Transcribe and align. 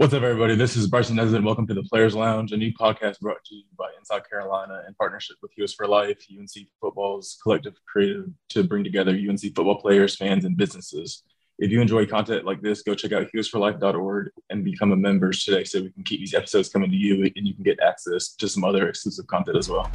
What's 0.00 0.14
up, 0.14 0.22
everybody? 0.22 0.54
This 0.54 0.76
is 0.76 0.86
Bryson 0.86 1.16
Nesbitt. 1.16 1.44
Welcome 1.44 1.66
to 1.66 1.74
the 1.74 1.82
Players 1.82 2.14
Lounge, 2.14 2.52
a 2.52 2.56
new 2.56 2.72
podcast 2.72 3.20
brought 3.20 3.44
to 3.44 3.54
you 3.54 3.64
by 3.76 3.90
Inside 3.98 4.22
Carolina 4.30 4.82
in 4.88 4.94
partnership 4.94 5.36
with 5.42 5.52
Heels 5.54 5.74
for 5.74 5.86
Life, 5.86 6.24
UNC 6.34 6.68
Football's 6.80 7.38
collective 7.42 7.74
creative 7.86 8.30
to 8.48 8.64
bring 8.64 8.82
together 8.82 9.10
UNC 9.10 9.40
football 9.40 9.78
players, 9.78 10.16
fans, 10.16 10.46
and 10.46 10.56
businesses. 10.56 11.22
If 11.58 11.70
you 11.70 11.82
enjoy 11.82 12.06
content 12.06 12.46
like 12.46 12.62
this, 12.62 12.80
go 12.80 12.94
check 12.94 13.12
out 13.12 13.26
heelsforlife.org 13.34 14.30
and 14.48 14.64
become 14.64 14.92
a 14.92 14.96
member 14.96 15.32
today 15.32 15.64
so 15.64 15.82
we 15.82 15.90
can 15.90 16.04
keep 16.04 16.20
these 16.20 16.32
episodes 16.32 16.70
coming 16.70 16.90
to 16.90 16.96
you 16.96 17.30
and 17.36 17.46
you 17.46 17.52
can 17.52 17.62
get 17.62 17.78
access 17.80 18.34
to 18.36 18.48
some 18.48 18.64
other 18.64 18.88
exclusive 18.88 19.26
content 19.26 19.58
as 19.58 19.68
well. 19.68 19.90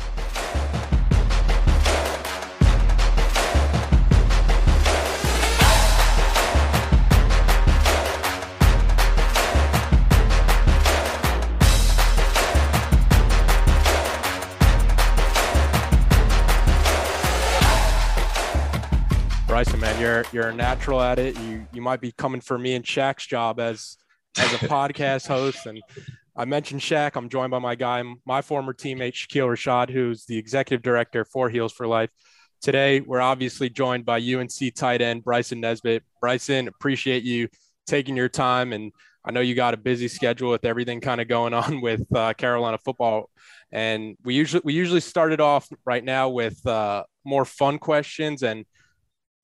You're 20.06 20.24
you're 20.32 20.48
a 20.50 20.54
natural 20.54 21.02
at 21.02 21.18
it. 21.18 21.36
You 21.40 21.66
you 21.74 21.82
might 21.82 22.00
be 22.00 22.12
coming 22.12 22.40
for 22.40 22.60
me 22.60 22.76
and 22.76 22.86
Shaq's 22.86 23.26
job 23.26 23.60
as 23.60 23.98
as 24.38 24.54
a 24.54 24.58
podcast 24.58 25.26
host. 25.28 25.66
And 25.66 25.82
I 26.36 26.46
mentioned 26.46 26.82
Shaq. 26.82 27.16
I'm 27.16 27.28
joined 27.28 27.50
by 27.50 27.58
my 27.58 27.74
guy, 27.74 28.04
my 28.24 28.44
former 28.44 28.72
teammate 28.72 29.14
Shakeel 29.14 29.48
Rashad, 29.48 29.90
who's 29.90 30.28
the 30.28 30.38
executive 30.38 30.84
director 30.84 31.26
for 31.26 31.50
Heels 31.50 31.74
for 31.74 31.88
Life. 31.88 32.12
Today, 32.62 33.00
we're 33.00 33.20
obviously 33.20 33.68
joined 33.68 34.06
by 34.06 34.20
UNC 34.20 34.76
tight 34.76 35.02
end 35.02 35.24
Bryson 35.24 35.60
Nesbitt. 35.60 36.04
Bryson, 36.22 36.68
appreciate 36.68 37.24
you 37.24 37.48
taking 37.88 38.16
your 38.16 38.30
time, 38.30 38.74
and 38.74 38.92
I 39.26 39.32
know 39.32 39.42
you 39.42 39.56
got 39.56 39.74
a 39.74 39.78
busy 39.78 40.08
schedule 40.08 40.52
with 40.52 40.66
everything 40.66 41.02
kind 41.02 41.20
of 41.20 41.28
going 41.28 41.56
on 41.56 41.82
with 41.82 42.06
uh, 42.16 42.36
Carolina 42.36 42.78
football. 42.78 43.32
And 43.72 44.18
we 44.24 44.36
usually 44.36 44.62
we 44.64 44.74
usually 44.74 45.02
started 45.02 45.42
off 45.42 45.68
right 45.84 46.04
now 46.04 46.30
with 46.30 46.64
uh, 46.68 47.06
more 47.24 47.44
fun 47.44 47.80
questions 47.80 48.44
and 48.44 48.66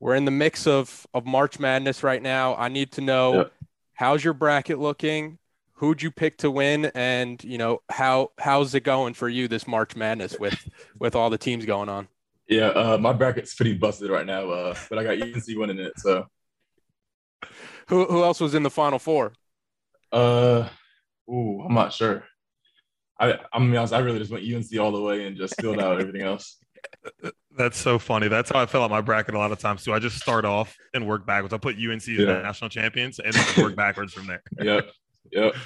we're 0.01 0.15
in 0.15 0.25
the 0.25 0.31
mix 0.31 0.67
of 0.67 1.07
of 1.13 1.25
March 1.25 1.59
Madness 1.59 2.03
right 2.03 2.21
now. 2.21 2.55
I 2.55 2.67
need 2.67 2.91
to 2.93 3.01
know 3.01 3.33
yep. 3.35 3.53
how's 3.93 4.23
your 4.23 4.33
bracket 4.33 4.79
looking? 4.79 5.37
Who'd 5.73 6.01
you 6.01 6.11
pick 6.11 6.39
to 6.39 6.51
win? 6.51 6.91
And 6.95 7.41
you 7.43 7.57
know 7.59 7.81
how 7.87 8.31
how's 8.39 8.73
it 8.73 8.81
going 8.81 9.13
for 9.13 9.29
you 9.29 9.47
this 9.47 9.67
March 9.67 9.95
Madness 9.95 10.37
with 10.39 10.57
with 10.99 11.15
all 11.15 11.29
the 11.29 11.37
teams 11.37 11.65
going 11.65 11.87
on? 11.87 12.07
Yeah, 12.47 12.67
uh, 12.69 12.97
my 12.97 13.13
bracket's 13.13 13.53
pretty 13.53 13.75
busted 13.75 14.09
right 14.09 14.25
now, 14.25 14.49
uh, 14.49 14.75
but 14.89 14.97
I 14.97 15.03
got 15.03 15.21
UNC 15.21 15.45
winning 15.49 15.79
it. 15.79 15.93
So, 15.97 16.25
who 17.87 18.05
who 18.05 18.23
else 18.23 18.41
was 18.41 18.55
in 18.55 18.63
the 18.63 18.71
Final 18.71 18.97
Four? 18.97 19.33
Uh, 20.11 20.67
ooh, 21.29 21.61
I'm 21.61 21.75
not 21.75 21.93
sure. 21.93 22.23
I 23.19 23.33
I'm 23.53 23.61
gonna 23.61 23.71
be 23.71 23.77
honest, 23.77 23.93
I 23.93 23.99
really 23.99 24.19
just 24.19 24.31
went 24.31 24.51
UNC 24.51 24.79
all 24.79 24.91
the 24.91 25.01
way 25.01 25.27
and 25.27 25.37
just 25.37 25.61
filled 25.61 25.79
out 25.79 26.01
everything 26.01 26.23
else. 26.23 26.57
That's 27.57 27.77
so 27.77 27.99
funny. 27.99 28.27
That's 28.27 28.49
how 28.49 28.61
I 28.61 28.65
fill 28.65 28.83
out 28.83 28.89
my 28.89 29.01
bracket 29.01 29.35
a 29.35 29.37
lot 29.37 29.51
of 29.51 29.59
times 29.59 29.83
too. 29.83 29.93
I 29.93 29.99
just 29.99 30.17
start 30.17 30.45
off 30.45 30.75
and 30.93 31.07
work 31.07 31.25
backwards. 31.25 31.53
I 31.53 31.57
put 31.57 31.75
UNC 31.75 32.01
as 32.01 32.07
yeah. 32.07 32.41
national 32.41 32.69
champions 32.69 33.19
and 33.19 33.33
then 33.33 33.45
work 33.63 33.75
backwards 33.75 34.13
from 34.13 34.27
there. 34.27 34.41
Yep. 34.61 34.89
Yep. 35.31 35.55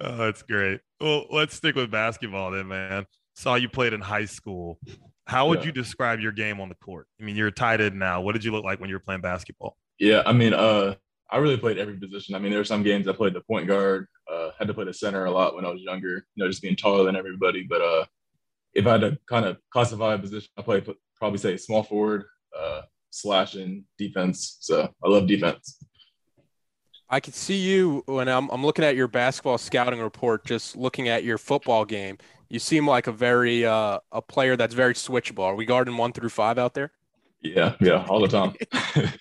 Oh, 0.00 0.16
that's 0.16 0.42
great. 0.42 0.78
Well, 1.00 1.24
let's 1.28 1.56
stick 1.56 1.74
with 1.74 1.90
basketball 1.90 2.52
then, 2.52 2.68
man. 2.68 3.04
Saw 3.34 3.56
you 3.56 3.68
played 3.68 3.92
in 3.92 4.00
high 4.00 4.26
school. 4.26 4.78
How 5.26 5.48
would 5.48 5.58
yeah. 5.58 5.66
you 5.66 5.72
describe 5.72 6.20
your 6.20 6.30
game 6.30 6.60
on 6.60 6.68
the 6.68 6.76
court? 6.76 7.08
I 7.20 7.24
mean, 7.24 7.34
you're 7.34 7.50
tight 7.50 7.80
end 7.80 7.98
now. 7.98 8.20
What 8.20 8.34
did 8.34 8.44
you 8.44 8.52
look 8.52 8.62
like 8.62 8.78
when 8.78 8.88
you 8.88 8.94
were 8.94 9.00
playing 9.00 9.22
basketball? 9.22 9.76
Yeah, 9.98 10.22
I 10.24 10.32
mean, 10.32 10.54
uh, 10.54 10.94
I 11.30 11.38
really 11.38 11.56
played 11.56 11.78
every 11.78 11.96
position. 11.96 12.34
I 12.34 12.38
mean, 12.38 12.50
there 12.50 12.60
were 12.60 12.64
some 12.64 12.82
games 12.82 13.08
I 13.08 13.12
played 13.12 13.34
the 13.34 13.40
point 13.40 13.66
guard, 13.66 14.06
uh, 14.32 14.50
had 14.58 14.68
to 14.68 14.74
play 14.74 14.84
the 14.84 14.94
center 14.94 15.24
a 15.24 15.30
lot 15.30 15.54
when 15.54 15.66
I 15.66 15.70
was 15.70 15.82
younger, 15.82 16.24
you 16.34 16.44
know, 16.44 16.48
just 16.48 16.62
being 16.62 16.76
taller 16.76 17.04
than 17.04 17.16
everybody. 17.16 17.66
But 17.68 17.82
uh, 17.82 18.04
if 18.78 18.86
I 18.86 18.92
had 18.92 19.00
to 19.00 19.18
kind 19.28 19.44
of 19.44 19.58
classify 19.70 20.14
a 20.14 20.18
position, 20.18 20.48
I 20.56 20.62
played 20.62 20.88
probably 21.16 21.38
say 21.38 21.56
small 21.56 21.82
forward, 21.82 22.24
uh, 22.56 22.82
slashing 23.10 23.84
defense. 23.98 24.58
So 24.60 24.88
I 25.04 25.08
love 25.08 25.26
defense. 25.26 25.82
I 27.10 27.18
can 27.18 27.32
see 27.32 27.56
you 27.56 28.04
when 28.06 28.28
I'm, 28.28 28.48
I'm 28.50 28.64
looking 28.64 28.84
at 28.84 28.94
your 28.94 29.08
basketball 29.08 29.58
scouting 29.58 29.98
report, 29.98 30.44
just 30.44 30.76
looking 30.76 31.08
at 31.08 31.24
your 31.24 31.38
football 31.38 31.84
game. 31.84 32.18
You 32.48 32.60
seem 32.60 32.86
like 32.86 33.08
a 33.08 33.12
very 33.12 33.66
uh, 33.66 33.98
a 34.12 34.22
player 34.22 34.56
that's 34.56 34.74
very 34.74 34.94
switchable. 34.94 35.44
Are 35.44 35.56
we 35.56 35.64
guarding 35.64 35.96
one 35.96 36.12
through 36.12 36.28
five 36.28 36.56
out 36.56 36.74
there? 36.74 36.92
Yeah, 37.42 37.74
yeah, 37.80 38.06
all 38.08 38.20
the 38.20 38.28
time. 38.28 38.54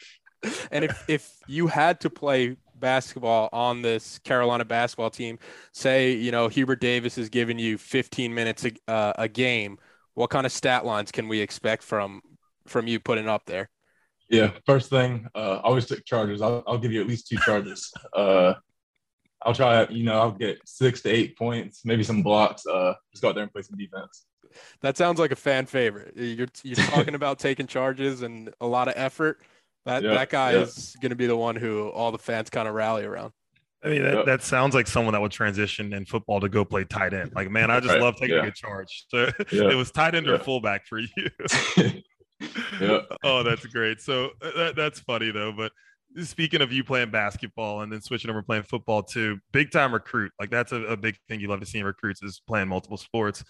and 0.72 0.85
if 0.85 1.03
if 1.09 1.38
you 1.47 1.67
had 1.67 2.00
to 2.01 2.09
play 2.09 2.57
basketball 2.80 3.50
on 3.52 3.82
this 3.82 4.20
Carolina 4.20 4.66
basketball 4.66 5.10
team, 5.10 5.40
say 5.72 6.14
you 6.14 6.32
know 6.32 6.48
Hubert 6.48 6.80
Davis 6.80 7.18
is 7.18 7.30
giving 7.30 7.60
you 7.60 7.78
15 7.78 8.34
minutes 8.34 8.66
a, 8.66 8.72
uh, 8.92 9.14
a 9.18 9.28
game, 9.28 9.78
what 10.14 10.30
kind 10.30 10.46
of 10.46 10.52
stat 10.52 10.86
lines 10.86 11.12
can 11.12 11.28
we 11.28 11.40
expect 11.40 11.84
from 11.84 12.22
from 12.66 12.88
you 12.88 13.00
putting 13.00 13.28
up 13.28 13.46
there? 13.46 13.70
Yeah, 14.30 14.52
first 14.66 14.90
thing, 14.90 15.28
uh, 15.36 15.60
always 15.64 15.86
take 15.86 16.04
charges. 16.04 16.42
I'll, 16.42 16.64
I'll 16.68 16.78
give 16.78 16.92
you 16.92 17.02
at 17.02 17.08
least 17.08 17.28
two 17.28 17.38
charges. 17.38 17.92
Uh, 18.14 18.56
I'll 19.44 19.54
try, 19.54 19.88
you 19.90 20.04
know, 20.04 20.20
I'll 20.20 20.32
get 20.32 20.59
six 20.66 21.02
to 21.02 21.09
eight 21.09 21.38
points, 21.38 21.82
maybe 21.86 22.04
some 22.04 22.24
blocks. 22.24 22.66
Uh, 22.66 22.94
just 23.12 23.22
go 23.22 23.30
out 23.30 23.36
there 23.36 23.44
and 23.44 23.52
play 23.52 23.62
some 23.62 23.78
defense. 23.78 24.26
That 24.82 24.98
sounds 24.98 25.20
like 25.20 25.32
a 25.32 25.36
fan 25.36 25.66
favorite. 25.66 26.14
You're 26.16 26.48
you're 26.64 26.76
talking 26.76 27.16
about 27.16 27.40
taking 27.40 27.68
charges 27.68 28.24
and 28.24 28.54
a 28.59 28.68
lot 28.68 28.88
of 28.88 28.96
effort. 28.98 29.42
That 29.88 30.03
yeah, 30.03 30.16
that 30.16 30.30
guy 30.30 30.52
yeah. 30.52 30.59
is 30.59 30.98
going 31.02 31.12
to 31.12 31.16
be 31.16 31.28
the 31.28 31.38
one 31.38 31.56
who 31.56 31.88
all 31.88 32.12
the 32.12 32.18
fans 32.18 32.50
kind 32.50 32.68
of 32.68 32.75
rally 32.75 33.06
around. 33.06 33.31
I 33.81 33.88
mean, 33.88 34.03
that, 34.03 34.14
yep. 34.16 34.25
that 34.25 34.44
sounds 34.44 34.75
like 34.75 34.86
someone 34.86 35.14
that 35.14 35.22
would 35.22 35.31
transition 35.31 35.94
in 35.94 36.06
football 36.06 36.42
to 36.42 36.50
go 36.50 36.66
play 36.66 36.84
tight 36.84 37.14
end. 37.14 37.31
Like, 37.34 37.50
man, 37.50 37.72
I 37.72 37.80
just 37.80 37.94
right. 37.94 38.02
love 38.02 38.18
taking 38.18 38.36
yeah. 38.36 38.47
a 38.47 38.52
charge. 38.52 39.06
So 39.09 39.30
yeah. 39.50 39.70
it 39.70 39.76
was 39.76 39.90
tight 39.92 40.14
end 40.14 40.26
yeah. 40.26 40.34
or 40.34 40.40
fullback 40.40 40.86
for 40.86 41.00
you. 41.00 41.08
yeah. 42.81 43.00
Oh, 43.24 43.44
that's 43.44 43.66
great. 43.68 44.02
So 44.02 44.31
uh, 44.42 44.52
that, 44.58 44.76
that's 44.76 45.00
funny 45.00 45.31
though. 45.31 45.53
But 45.53 45.72
speaking 46.22 46.62
of 46.62 46.74
you 46.74 46.84
playing 46.84 47.12
basketball 47.12 47.81
and 47.81 47.92
then 47.92 48.02
switching 48.02 48.30
over 48.30 48.44
playing 48.44 48.64
football 48.64 49.03
too, 49.03 49.40
big 49.53 49.72
time 49.72 49.94
recruit. 49.94 50.34
Like 50.38 50.50
that's 50.50 50.74
a, 50.74 50.81
a 50.84 50.97
big 50.97 51.16
thing 51.30 51.40
you 51.40 51.47
love 51.47 51.62
to 51.62 51.66
see 51.66 51.80
in 51.80 51.86
recruits 51.86 52.22
is 52.22 52.42
playing 52.46 52.68
multiple 52.68 52.97
sports. 52.97 53.42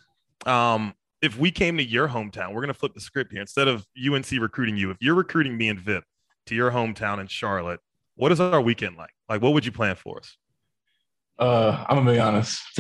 Um, 0.46 0.94
if 1.24 1.36
we 1.36 1.50
came 1.50 1.78
to 1.78 1.84
your 1.84 2.08
hometown, 2.08 2.54
we're 2.54 2.62
gonna 2.62 2.76
flip 2.76 2.94
the 2.94 3.02
script 3.02 3.32
here. 3.32 3.42
Instead 3.42 3.68
of 3.68 3.88
UNC 3.98 4.30
recruiting 4.34 4.78
you, 4.78 4.92
if 4.92 4.98
you're 5.00 5.16
recruiting 5.16 5.58
me 5.58 5.70
and 5.70 5.80
Vip 5.80 6.04
to 6.48 6.56
your 6.56 6.72
hometown 6.72 7.20
in 7.20 7.28
Charlotte, 7.28 7.80
what 8.16 8.32
is 8.32 8.40
our 8.40 8.62
weekend 8.62 8.98
like? 8.98 9.14
Like, 9.30 9.42
what 9.42 9.54
would 9.54 9.66
you 9.66 9.72
plan 9.72 9.96
for 9.96 10.18
us? 10.18 10.38
Uh, 11.40 11.86
I'm 11.88 11.98
gonna 11.98 12.12
be 12.12 12.20
honest. 12.20 12.62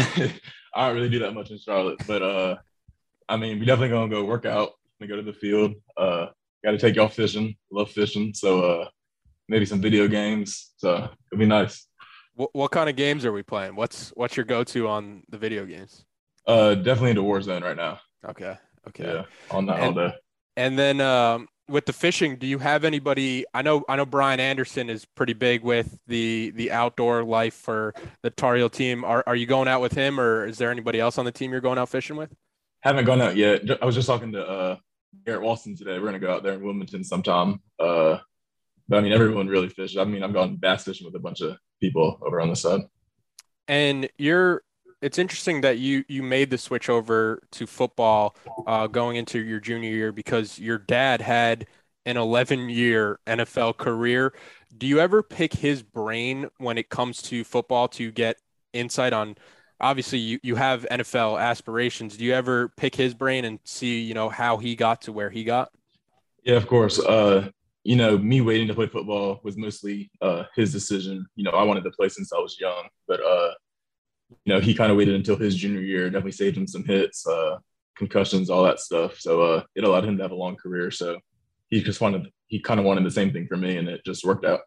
I 0.74 0.88
don't 0.88 0.96
really 0.96 1.10
do 1.10 1.20
that 1.20 1.34
much 1.34 1.52
in 1.52 1.60
Charlotte, 1.60 2.00
but 2.08 2.22
uh, 2.22 2.56
I 3.30 3.38
mean, 3.38 3.60
we 3.60 3.66
definitely 3.66 3.90
gonna 3.90 4.10
go 4.10 4.26
work 4.26 4.46
out. 4.46 4.72
We 5.00 5.08
go 5.08 5.16
to 5.16 5.22
the 5.22 5.34
field. 5.34 5.76
Uh, 5.96 6.28
got 6.64 6.72
to 6.72 6.78
take 6.78 6.96
y'all 6.96 7.08
fishing. 7.08 7.56
Love 7.72 7.92
fishing, 7.92 8.34
so 8.34 8.62
uh, 8.62 8.88
maybe 9.48 9.66
some 9.66 9.82
video 9.82 10.08
games. 10.08 10.74
So 10.78 11.10
it'll 11.32 11.40
be 11.40 11.46
nice. 11.46 11.88
What, 12.36 12.50
what 12.54 12.72
kind 12.72 12.90
of 12.90 12.96
games 12.96 13.26
are 13.26 13.32
we 13.32 13.44
playing? 13.44 13.76
What's 13.76 14.10
what's 14.16 14.36
your 14.36 14.46
go 14.46 14.64
to 14.64 14.88
on 14.88 15.24
the 15.30 15.38
video 15.38 15.66
games? 15.66 16.06
Uh, 16.46 16.76
definitely 16.76 17.12
into 17.12 17.24
Warzone 17.24 17.62
right 17.62 17.76
now. 17.76 18.00
Okay. 18.28 18.58
Okay. 18.88 19.06
Yeah, 19.06 19.24
on 19.52 19.66
that 19.68 19.82
all 19.82 19.94
day. 19.94 20.14
And 20.56 20.80
then 20.80 21.02
um, 21.02 21.48
with 21.70 21.86
the 21.86 21.94
fishing, 21.94 22.38
do 22.38 22.48
you 22.48 22.60
have 22.60 22.84
anybody? 22.84 23.46
I 23.54 23.62
know 23.62 23.84
I 23.90 23.96
know 23.96 24.06
Brian 24.06 24.40
Anderson 24.40 24.90
is 24.90 25.06
pretty 25.06 25.34
big 25.34 25.64
with 25.64 25.98
the 26.08 26.52
the 26.52 26.72
outdoor 26.72 27.24
life 27.24 27.54
for 27.54 27.94
the 28.22 28.30
Tar 28.30 28.56
Heel 28.56 28.70
team. 28.70 29.04
Are 29.04 29.24
are 29.28 29.36
you 29.36 29.46
going 29.46 29.68
out 29.68 29.82
with 29.82 29.94
him, 29.94 30.20
or 30.20 30.46
is 30.46 30.58
there 30.58 30.72
anybody 30.72 31.00
else 31.00 31.18
on 31.18 31.26
the 31.26 31.32
team 31.32 31.52
you're 31.52 31.62
going 31.62 31.78
out 31.78 31.90
fishing 31.90 32.16
with? 32.16 32.34
Haven't 32.82 33.06
gone 33.06 33.22
out 33.22 33.36
yet. 33.36 33.62
I 33.82 33.86
was 33.86 33.96
just 33.96 34.08
talking 34.08 34.32
to 34.34 34.48
uh, 34.48 34.78
Garrett 35.26 35.44
Walston 35.44 35.78
today. 35.78 36.00
We're 36.00 36.06
gonna 36.06 36.20
go 36.20 36.34
out 36.34 36.44
there 36.44 36.54
in 36.54 36.64
Wilmington 36.64 37.04
sometime. 37.04 37.62
Uh, 37.80 38.20
but 38.88 38.98
I 38.98 39.02
mean, 39.02 39.12
everyone 39.12 39.48
really 39.48 39.70
fishes. 39.70 39.98
I 39.98 40.06
mean, 40.06 40.24
I've 40.24 40.34
gone 40.34 40.56
bass 40.56 40.86
fishing 40.86 41.06
with 41.06 41.16
a 41.16 41.20
bunch 41.20 41.42
of 41.42 41.58
people 41.82 42.20
over 42.22 42.40
on 42.40 42.50
the 42.50 42.56
side. 42.56 42.82
And 43.68 44.10
you're 44.18 44.64
it's 45.02 45.18
interesting 45.18 45.62
that 45.62 45.78
you 45.78 46.04
you 46.08 46.24
made 46.24 46.50
the 46.50 46.58
switch 46.58 46.90
over 46.90 47.42
to 47.52 47.68
football 47.68 48.36
uh, 48.66 48.88
going 48.88 49.18
into 49.18 49.40
your 49.40 49.60
junior 49.60 49.90
year 49.90 50.12
because 50.12 50.58
your 50.58 50.78
dad 50.78 51.22
had 51.22 51.68
an 52.06 52.18
11 52.18 52.70
year 52.70 53.20
NFL 53.28 53.78
career. 53.78 54.34
Do 54.78 54.88
you 54.88 55.00
ever 55.00 55.22
pick 55.22 55.54
his 55.54 55.84
brain 55.84 56.50
when 56.58 56.78
it 56.78 56.90
comes 56.90 57.22
to 57.24 57.44
football 57.44 57.88
to 57.90 58.12
get 58.12 58.38
insight 58.74 59.14
on 59.14 59.36
obviously 59.80 60.20
you, 60.20 60.40
you 60.44 60.56
have 60.56 60.86
NFL 60.90 61.40
aspirations. 61.42 62.18
Do 62.18 62.26
you 62.26 62.34
ever 62.34 62.70
pick 62.70 62.96
his 62.96 63.14
brain 63.14 63.46
and 63.46 63.60
see, 63.64 64.02
you 64.02 64.14
know, 64.14 64.30
how 64.30 64.58
he 64.58 64.76
got 64.76 65.02
to 65.04 65.12
where 65.12 65.30
he 65.30 65.44
got? 65.44 65.72
Yeah, 66.44 66.56
of 66.56 66.68
course. 66.68 67.00
Uh, 67.00 67.50
you 67.84 67.96
know, 67.96 68.18
me 68.18 68.42
waiting 68.42 68.68
to 68.68 68.74
play 68.74 68.88
football 68.88 69.40
was 69.44 69.58
mostly 69.58 70.10
uh, 70.22 70.44
his 70.56 70.72
decision. 70.72 71.26
You 71.36 71.44
know, 71.44 71.52
I 71.52 71.64
wanted 71.64 71.84
to 71.84 71.92
play 71.92 72.10
since 72.10 72.34
I 72.34 72.40
was 72.40 72.60
young, 72.60 72.88
but 73.08 73.22
uh, 73.24 73.52
you 74.30 74.54
know, 74.54 74.60
he 74.60 74.74
kind 74.74 74.92
of 74.92 74.98
waited 74.98 75.16
until 75.16 75.36
his 75.36 75.56
junior 75.56 75.82
year. 75.82 76.10
Definitely 76.10 76.32
saved 76.32 76.58
him 76.58 76.68
some 76.68 76.84
hits, 76.84 77.26
uh, 77.28 77.58
concussions, 77.98 78.50
all 78.50 78.64
that 78.64 78.80
stuff. 78.80 79.20
So 79.20 79.42
uh, 79.42 79.64
it 79.76 79.84
allowed 79.84 80.06
him 80.06 80.18
to 80.18 80.24
have 80.24 80.32
a 80.32 80.36
long 80.36 80.56
career. 80.56 80.92
So 80.92 81.20
he 81.70 81.82
just 81.82 82.02
wanted, 82.02 82.28
he 82.48 82.60
kind 82.60 82.80
of 82.80 82.86
wanted 82.86 83.06
the 83.06 83.12
same 83.12 83.32
thing 83.32 83.48
for 83.48 83.58
me, 83.58 83.78
and 83.78 83.88
it 83.88 84.02
just 84.06 84.26
worked 84.26 84.46
out. 84.46 84.62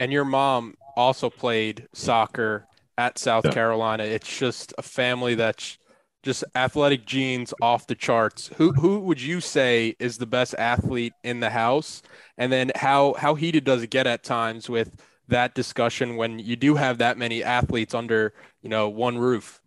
And 0.00 0.12
your 0.12 0.24
mom 0.24 0.74
also 0.96 1.30
played 1.30 1.88
soccer 1.92 2.66
at 2.96 3.18
South 3.18 3.44
yeah. 3.46 3.52
Carolina. 3.52 4.04
It's 4.04 4.38
just 4.38 4.74
a 4.76 4.82
family 4.82 5.34
that's 5.34 5.78
just 6.24 6.44
athletic 6.54 7.06
genes 7.06 7.54
off 7.62 7.86
the 7.86 7.94
charts. 7.94 8.50
Who 8.56 8.72
who 8.72 9.00
would 9.00 9.20
you 9.20 9.40
say 9.40 9.94
is 9.98 10.18
the 10.18 10.26
best 10.26 10.54
athlete 10.58 11.12
in 11.22 11.40
the 11.40 11.50
house? 11.50 12.02
And 12.36 12.52
then 12.52 12.72
how 12.74 13.14
how 13.14 13.34
heated 13.34 13.64
does 13.64 13.82
it 13.82 13.90
get 13.90 14.06
at 14.06 14.24
times 14.24 14.68
with 14.68 15.00
that 15.28 15.54
discussion 15.54 16.16
when 16.16 16.38
you 16.38 16.56
do 16.56 16.74
have 16.74 16.98
that 16.98 17.18
many 17.18 17.42
athletes 17.44 17.94
under 17.94 18.34
you 18.62 18.68
know 18.68 18.88
one 18.88 19.18
roof? 19.18 19.60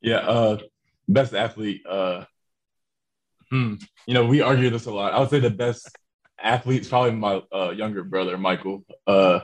Yeah, 0.00 0.18
uh, 0.18 0.58
best 1.08 1.34
athlete. 1.34 1.82
Uh, 1.88 2.24
hmm, 3.50 3.74
you 4.06 4.14
know, 4.14 4.26
we 4.26 4.40
argue 4.40 4.70
this 4.70 4.86
a 4.86 4.92
lot. 4.92 5.12
I 5.12 5.20
would 5.20 5.30
say 5.30 5.40
the 5.40 5.50
best 5.50 5.90
athlete's 6.42 6.88
probably 6.88 7.12
my 7.12 7.42
uh, 7.52 7.70
younger 7.70 8.04
brother, 8.04 8.38
Michael. 8.38 8.84
Uh, 9.06 9.40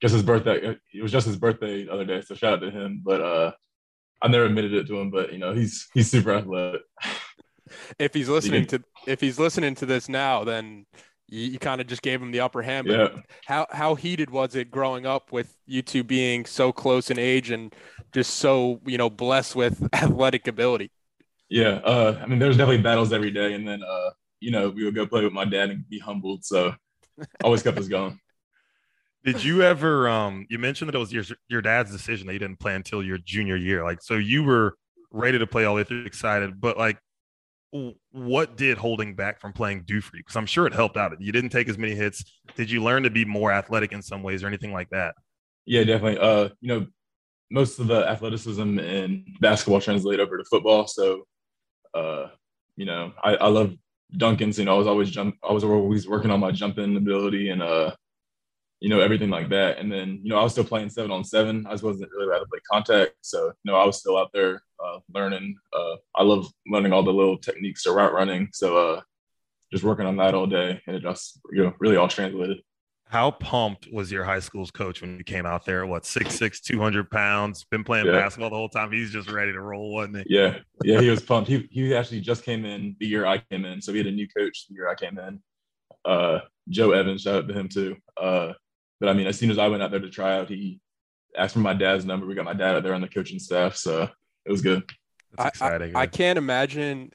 just 0.00 0.14
his 0.14 0.22
birthday. 0.22 0.76
It 0.94 1.02
was 1.02 1.12
just 1.12 1.26
his 1.26 1.36
birthday 1.36 1.84
the 1.84 1.92
other 1.92 2.04
day, 2.04 2.22
so 2.22 2.34
shout 2.34 2.54
out 2.54 2.60
to 2.60 2.70
him. 2.70 3.02
But 3.04 3.20
uh, 3.20 3.52
I 4.22 4.28
never 4.28 4.44
admitted 4.44 4.72
it 4.72 4.86
to 4.88 4.98
him, 4.98 5.10
but 5.10 5.32
you 5.32 5.38
know, 5.38 5.52
he's 5.52 5.88
he's 5.94 6.10
super 6.10 6.32
athletic. 6.32 6.82
if 7.98 8.14
he's 8.14 8.28
listening 8.28 8.66
to 8.66 8.82
if 9.06 9.20
he's 9.20 9.38
listening 9.38 9.74
to 9.76 9.86
this 9.86 10.08
now, 10.08 10.44
then 10.44 10.86
you, 11.30 11.52
you 11.52 11.58
kind 11.58 11.80
of 11.80 11.86
just 11.86 12.02
gave 12.02 12.20
him 12.20 12.30
the 12.30 12.40
upper 12.40 12.62
hand. 12.62 12.86
But 12.88 13.14
yeah. 13.14 13.20
how 13.46 13.66
how 13.70 13.94
heated 13.94 14.30
was 14.30 14.54
it 14.54 14.70
growing 14.70 15.06
up 15.06 15.32
with 15.32 15.54
you 15.66 15.82
two 15.82 16.04
being 16.04 16.44
so 16.44 16.72
close 16.72 17.10
in 17.10 17.18
age 17.18 17.50
and 17.50 17.74
just 18.12 18.34
so 18.34 18.80
you 18.84 18.98
know 18.98 19.08
blessed 19.08 19.56
with 19.56 19.88
athletic 19.94 20.48
ability? 20.48 20.90
Yeah, 21.48 21.80
uh, 21.84 22.20
I 22.22 22.26
mean, 22.26 22.38
there's 22.38 22.56
definitely 22.56 22.82
battles 22.82 23.12
every 23.12 23.30
day, 23.30 23.54
and 23.54 23.66
then 23.66 23.82
uh, 23.82 24.10
you 24.40 24.50
know 24.50 24.70
we 24.70 24.84
would 24.84 24.94
go 24.94 25.06
play 25.06 25.24
with 25.24 25.32
my 25.32 25.44
dad 25.44 25.70
and 25.70 25.88
be 25.88 25.98
humbled. 25.98 26.44
So 26.44 26.74
always 27.44 27.62
kept 27.62 27.78
us 27.78 27.88
going. 27.88 28.18
Did 29.22 29.44
you 29.44 29.62
ever 29.62 30.08
um 30.08 30.46
you 30.48 30.58
mentioned 30.58 30.88
that 30.88 30.94
it 30.94 30.98
was 30.98 31.12
your 31.12 31.24
your 31.48 31.62
dad's 31.62 31.92
decision 31.92 32.26
that 32.26 32.32
you 32.32 32.38
didn't 32.38 32.58
play 32.58 32.74
until 32.74 33.02
your 33.02 33.18
junior 33.18 33.56
year. 33.56 33.84
Like 33.84 34.02
so 34.02 34.14
you 34.14 34.42
were 34.44 34.76
ready 35.12 35.38
to 35.38 35.46
play 35.46 35.64
all 35.64 35.74
the 35.74 35.80
way 35.80 35.84
through 35.84 36.04
excited, 36.04 36.60
but 36.60 36.78
like 36.78 36.98
what 38.12 38.56
did 38.56 38.78
holding 38.78 39.14
back 39.14 39.40
from 39.40 39.52
playing 39.52 39.84
do 39.86 40.00
for 40.00 40.16
you? 40.16 40.22
Because 40.22 40.36
I'm 40.36 40.46
sure 40.46 40.66
it 40.66 40.74
helped 40.74 40.96
out. 40.96 41.12
You 41.20 41.32
didn't 41.32 41.50
take 41.50 41.68
as 41.68 41.78
many 41.78 41.94
hits. 41.94 42.24
Did 42.56 42.70
you 42.70 42.82
learn 42.82 43.04
to 43.04 43.10
be 43.10 43.24
more 43.24 43.52
athletic 43.52 43.92
in 43.92 44.02
some 44.02 44.22
ways 44.22 44.42
or 44.42 44.48
anything 44.48 44.72
like 44.72 44.90
that? 44.90 45.14
Yeah, 45.66 45.84
definitely. 45.84 46.18
Uh, 46.18 46.48
you 46.60 46.68
know, 46.68 46.86
most 47.50 47.78
of 47.78 47.86
the 47.86 48.08
athleticism 48.08 48.78
in 48.78 49.24
basketball 49.40 49.80
translate 49.80 50.20
over 50.20 50.38
to 50.38 50.44
football. 50.44 50.86
So, 50.86 51.24
uh, 51.94 52.26
you 52.76 52.86
know, 52.86 53.12
I, 53.22 53.36
I 53.36 53.48
love 53.48 53.74
Duncan. 54.16 54.52
So, 54.52 54.62
you 54.62 54.66
know, 54.66 54.74
I 54.74 54.78
was 54.78 54.86
always 54.86 55.10
jump. 55.10 55.36
I 55.48 55.52
was 55.52 55.64
always 55.64 56.08
working 56.08 56.30
on 56.30 56.40
my 56.40 56.50
jumping 56.50 56.96
ability 56.96 57.50
and 57.50 57.62
uh, 57.62 57.94
you 58.80 58.88
know, 58.88 59.00
everything 59.00 59.28
like 59.28 59.50
that. 59.50 59.78
And 59.78 59.92
then, 59.92 60.20
you 60.22 60.30
know, 60.30 60.38
I 60.38 60.42
was 60.42 60.52
still 60.52 60.64
playing 60.64 60.88
seven 60.88 61.10
on 61.10 61.22
seven. 61.22 61.66
I 61.66 61.72
just 61.72 61.82
wasn't 61.82 62.10
really 62.12 62.26
allowed 62.26 62.40
to 62.40 62.46
play 62.46 62.60
contact. 62.70 63.12
So, 63.20 63.46
you 63.46 63.72
know, 63.72 63.76
I 63.76 63.84
was 63.84 63.98
still 63.98 64.16
out 64.16 64.30
there 64.32 64.62
uh, 64.82 65.00
learning. 65.12 65.56
Uh, 65.72 65.96
I 66.14 66.22
love 66.22 66.50
learning 66.66 66.92
all 66.92 67.02
the 67.02 67.12
little 67.12 67.36
techniques 67.36 67.82
to 67.82 67.92
route 67.92 68.14
running. 68.14 68.48
So, 68.52 68.94
uh, 68.94 69.00
just 69.70 69.84
working 69.84 70.06
on 70.06 70.16
that 70.16 70.34
all 70.34 70.46
day. 70.46 70.80
And 70.86 70.96
it 70.96 71.02
just, 71.02 71.40
you 71.52 71.62
know, 71.62 71.74
really 71.78 71.96
all 71.96 72.08
translated. 72.08 72.62
How 73.04 73.32
pumped 73.32 73.92
was 73.92 74.10
your 74.10 74.24
high 74.24 74.38
school's 74.38 74.70
coach 74.70 75.02
when 75.02 75.18
you 75.18 75.24
came 75.24 75.44
out 75.44 75.66
there? 75.66 75.84
What, 75.84 76.06
six 76.06 76.36
six, 76.36 76.60
two 76.60 76.80
hundred 76.80 77.10
pounds, 77.10 77.64
been 77.64 77.84
playing 77.84 78.06
yeah. 78.06 78.12
basketball 78.12 78.50
the 78.50 78.56
whole 78.56 78.68
time. 78.68 78.92
He's 78.92 79.10
just 79.10 79.28
ready 79.30 79.52
to 79.52 79.60
roll, 79.60 79.92
wasn't 79.92 80.18
he? 80.18 80.24
Yeah. 80.28 80.58
Yeah. 80.84 81.00
He 81.00 81.10
was 81.10 81.20
pumped. 81.22 81.50
He, 81.50 81.68
he 81.70 81.94
actually 81.94 82.20
just 82.20 82.44
came 82.44 82.64
in 82.64 82.96
the 82.98 83.06
year 83.06 83.26
I 83.26 83.38
came 83.38 83.64
in. 83.66 83.82
So, 83.82 83.92
we 83.92 83.98
had 83.98 84.06
a 84.06 84.12
new 84.12 84.28
coach 84.28 84.66
the 84.68 84.74
year 84.74 84.88
I 84.88 84.94
came 84.94 85.18
in. 85.18 85.40
Uh, 86.04 86.38
Joe 86.68 86.92
Evans, 86.92 87.22
shout 87.22 87.34
out 87.34 87.48
to 87.48 87.54
him 87.54 87.68
too. 87.68 87.96
Uh, 88.16 88.52
but 89.00 89.08
I 89.08 89.14
mean, 89.14 89.26
as 89.26 89.38
soon 89.38 89.50
as 89.50 89.58
I 89.58 89.68
went 89.68 89.82
out 89.82 89.90
there 89.90 90.00
to 90.00 90.10
try 90.10 90.36
out, 90.38 90.48
he 90.48 90.78
asked 91.36 91.54
for 91.54 91.60
my 91.60 91.74
dad's 91.74 92.04
number. 92.04 92.26
We 92.26 92.34
got 92.34 92.44
my 92.44 92.54
dad 92.54 92.76
out 92.76 92.82
there 92.82 92.94
on 92.94 93.00
the 93.00 93.08
coaching 93.08 93.38
staff, 93.38 93.76
so 93.76 94.08
it 94.44 94.50
was 94.50 94.62
good. 94.62 94.82
That's 95.36 95.56
exciting. 95.56 95.96
I, 95.96 96.00
I, 96.00 96.02
I 96.02 96.06
can't 96.06 96.38
imagine 96.38 97.10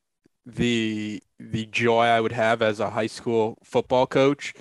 the 0.46 1.22
the 1.40 1.66
joy 1.68 2.06
I 2.06 2.20
would 2.22 2.32
have 2.32 2.62
as 2.62 2.80
a 2.80 2.90
high 2.90 3.08
school 3.08 3.58
football 3.64 4.08
coach 4.08 4.54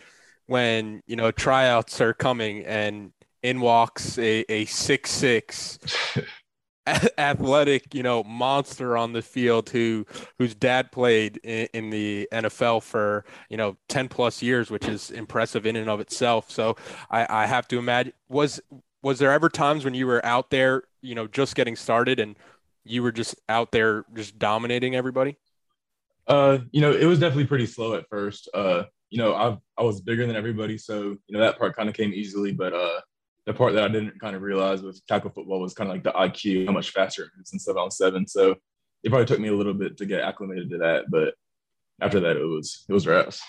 when 0.46 1.00
you 1.06 1.16
know 1.16 1.30
tryouts 1.30 2.00
are 2.00 2.14
coming 2.14 2.64
and 2.64 3.12
in 3.42 3.60
walks 3.60 4.18
a, 4.18 4.44
a 4.50 4.64
six 4.64 5.10
six 5.10 5.78
athletic, 7.18 7.94
you 7.94 8.02
know, 8.02 8.22
monster 8.24 8.96
on 8.96 9.12
the 9.12 9.22
field 9.22 9.70
who 9.70 10.06
whose 10.38 10.54
dad 10.54 10.92
played 10.92 11.38
in, 11.38 11.68
in, 11.72 11.90
the 11.90 12.28
NFL 12.32 12.82
for 12.82 13.24
you 13.48 13.56
know 13.56 13.76
ten 13.88 14.08
plus 14.08 14.42
years, 14.42 14.70
which 14.70 14.86
is 14.86 15.10
impressive 15.10 15.64
in 15.66 15.76
and 15.76 15.88
of 15.88 16.00
itself. 16.00 16.50
So 16.50 16.76
I, 17.10 17.26
I 17.28 17.46
have 17.46 17.66
to 17.68 17.78
imagine 17.78 18.12
was 18.28 18.60
was 19.02 19.18
there 19.18 19.32
ever 19.32 19.48
times 19.48 19.84
when 19.84 19.94
you 19.94 20.06
were 20.06 20.24
out 20.24 20.50
there, 20.50 20.82
you 21.00 21.14
know, 21.14 21.26
just 21.26 21.54
getting 21.54 21.76
started 21.76 22.20
and 22.20 22.36
you 22.84 23.02
were 23.02 23.12
just 23.12 23.34
out 23.48 23.72
there 23.72 24.04
just 24.14 24.38
dominating 24.38 24.94
everybody? 24.94 25.38
Uh, 26.26 26.58
you 26.70 26.80
know, 26.80 26.92
it 26.92 27.04
was 27.06 27.18
definitely 27.18 27.46
pretty 27.46 27.66
slow 27.66 27.94
at 27.94 28.08
first. 28.08 28.48
Uh, 28.54 28.84
you 29.08 29.18
know, 29.18 29.34
I 29.34 29.56
I 29.78 29.84
was 29.84 30.02
bigger 30.02 30.26
than 30.26 30.36
everybody, 30.36 30.76
so 30.76 31.16
you 31.26 31.30
know 31.30 31.40
that 31.40 31.58
part 31.58 31.76
kind 31.76 31.88
of 31.88 31.94
came 31.94 32.12
easily, 32.12 32.52
but 32.52 32.74
uh 32.74 33.00
the 33.46 33.54
part 33.54 33.74
that 33.74 33.84
I 33.84 33.88
didn't 33.88 34.20
kind 34.20 34.34
of 34.34 34.42
realize 34.42 34.82
with 34.82 35.04
tackle 35.06 35.30
football 35.30 35.60
was 35.60 35.74
kind 35.74 35.90
of 35.90 35.94
like 35.94 36.04
the 36.04 36.12
IQ, 36.12 36.66
how 36.66 36.72
much 36.72 36.90
faster 36.90 37.24
it 37.24 37.30
moves 37.36 37.52
seven 37.62 37.82
on 37.82 37.90
seven. 37.90 38.26
So 38.26 38.56
it 39.02 39.10
probably 39.10 39.26
took 39.26 39.40
me 39.40 39.48
a 39.48 39.54
little 39.54 39.74
bit 39.74 39.98
to 39.98 40.06
get 40.06 40.22
acclimated 40.22 40.70
to 40.70 40.78
that, 40.78 41.04
but 41.10 41.34
after 42.00 42.20
that, 42.20 42.36
it 42.36 42.44
was 42.44 42.84
it 42.88 42.92
was 42.92 43.06
reps. 43.06 43.42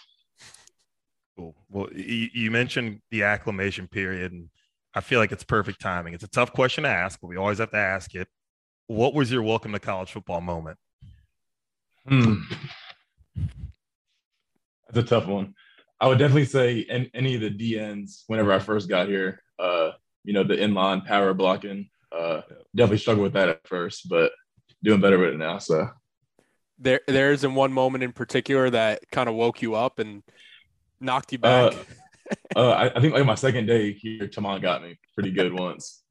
Cool. 1.38 1.56
Well, 1.69 1.88
you, 1.94 2.30
you 2.33 2.51
mentioned 2.51 3.01
the 3.09 3.24
acclimation 3.24 3.88
period, 3.88 4.31
and 4.31 4.50
I 4.94 5.01
feel 5.01 5.19
like 5.19 5.31
it's 5.31 5.44
perfect 5.44 5.81
timing. 5.81 6.13
It's 6.13 6.24
a 6.24 6.30
tough 6.30 6.53
question 6.53 6.83
to 6.83 6.89
ask, 6.89 7.19
but 7.19 7.27
we 7.27 7.38
always 7.38 7.59
have 7.59 7.71
to 7.71 7.77
ask 7.77 8.13
it. 8.15 8.27
What 8.88 9.13
was 9.13 9.31
your 9.31 9.44
welcome 9.44 9.72
to 9.72 9.79
college 9.79 10.12
football 10.12 10.41
moment? 10.41 10.77
Hmm. 12.08 12.36
That's 14.88 15.00
a 15.00 15.03
tough 15.03 15.25
one. 15.25 15.55
I 16.00 16.08
would 16.08 16.19
definitely 16.19 16.46
say 16.46 16.86
any 17.13 17.36
of 17.36 17.41
the 17.41 17.50
DNs 17.50 18.24
whenever 18.27 18.51
I 18.51 18.60
first 18.60 18.88
got 18.88 19.08
here 19.08 19.41
uh, 19.59 19.91
you 20.24 20.33
know, 20.33 20.43
the 20.43 20.55
inline 20.55 21.05
power 21.05 21.33
blocking. 21.33 21.89
Uh, 22.12 22.41
definitely 22.75 22.97
struggled 22.97 23.24
with 23.24 23.33
that 23.33 23.50
at 23.50 23.67
first, 23.67 24.09
but 24.09 24.31
doing 24.83 25.01
better 25.01 25.17
with 25.17 25.33
it 25.33 25.38
now. 25.38 25.57
So 25.57 25.89
there, 26.79 27.01
there 27.07 27.31
isn't 27.31 27.55
one 27.55 27.74
moment 27.74 28.03
in 28.03 28.12
particular 28.12 28.69
that 28.69 29.09
kind 29.12 29.29
of 29.29 29.35
woke 29.35 29.62
you 29.62 29.75
up 29.75 30.00
and 30.00 30.24
knocked 31.00 31.31
you 31.31 31.39
back. 31.39 31.74
Uh, 31.74 31.77
uh, 32.55 32.69
I, 32.69 32.97
I, 32.97 33.01
think 33.01 33.13
like 33.13 33.25
my 33.25 33.35
second 33.35 33.65
day 33.65 33.93
here, 33.93 34.27
Tomon 34.27 34.62
got 34.62 34.81
me 34.81 34.97
pretty 35.13 35.31
good 35.31 35.53
once. 35.53 36.03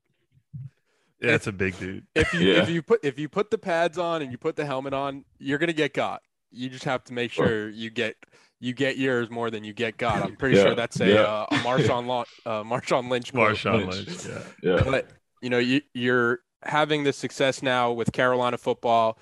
Yeah, 1.21 1.31
that's 1.33 1.47
a 1.47 1.53
big 1.53 1.79
dude. 1.79 2.07
If 2.15 2.35
you 2.35 2.41
yeah. 2.41 2.63
if 2.63 2.69
you 2.69 2.83
put 2.83 3.01
if 3.03 3.19
you 3.19 3.29
put 3.29 3.51
the 3.51 3.59
pads 3.59 3.99
on 3.99 4.21
and 4.23 4.31
you 4.31 4.39
put 4.39 4.57
the 4.57 4.67
helmet 4.67 4.93
on, 4.93 5.25
you're 5.39 5.59
gonna 5.59 5.73
get 5.73 5.95
got. 5.95 6.21
You 6.51 6.69
just 6.69 6.85
have 6.85 7.03
to 7.05 7.13
make 7.13 7.33
sure 7.33 7.69
you 7.71 7.91
get 7.91 8.17
you 8.61 8.73
get 8.73 8.97
yours 8.97 9.31
more 9.31 9.51
than 9.51 9.65
you 9.65 9.73
get 9.73 9.97
God. 9.97 10.23
I'm 10.23 10.37
pretty 10.37 10.57
yeah, 10.57 10.63
sure 10.63 10.75
that's 10.75 11.01
a, 11.01 11.09
yeah. 11.09 11.21
uh, 11.21 11.47
a 11.51 11.55
Marshawn, 11.57 12.25
uh, 12.47 12.63
Marshawn 12.63 13.11
Lynch. 13.11 13.33
Marshawn 13.33 13.87
Lynch. 13.89 14.07
Lynch. 14.07 14.27
Yeah. 14.63 14.77
yeah. 14.77 14.83
But 14.83 15.09
you 15.43 15.51
know, 15.51 15.59
you, 15.59 15.83
you're 15.93 16.41
having 16.63 17.05
this 17.05 17.17
success 17.17 17.63
now 17.63 17.93
with 17.93 18.13
Carolina 18.13 18.59
football 18.59 19.19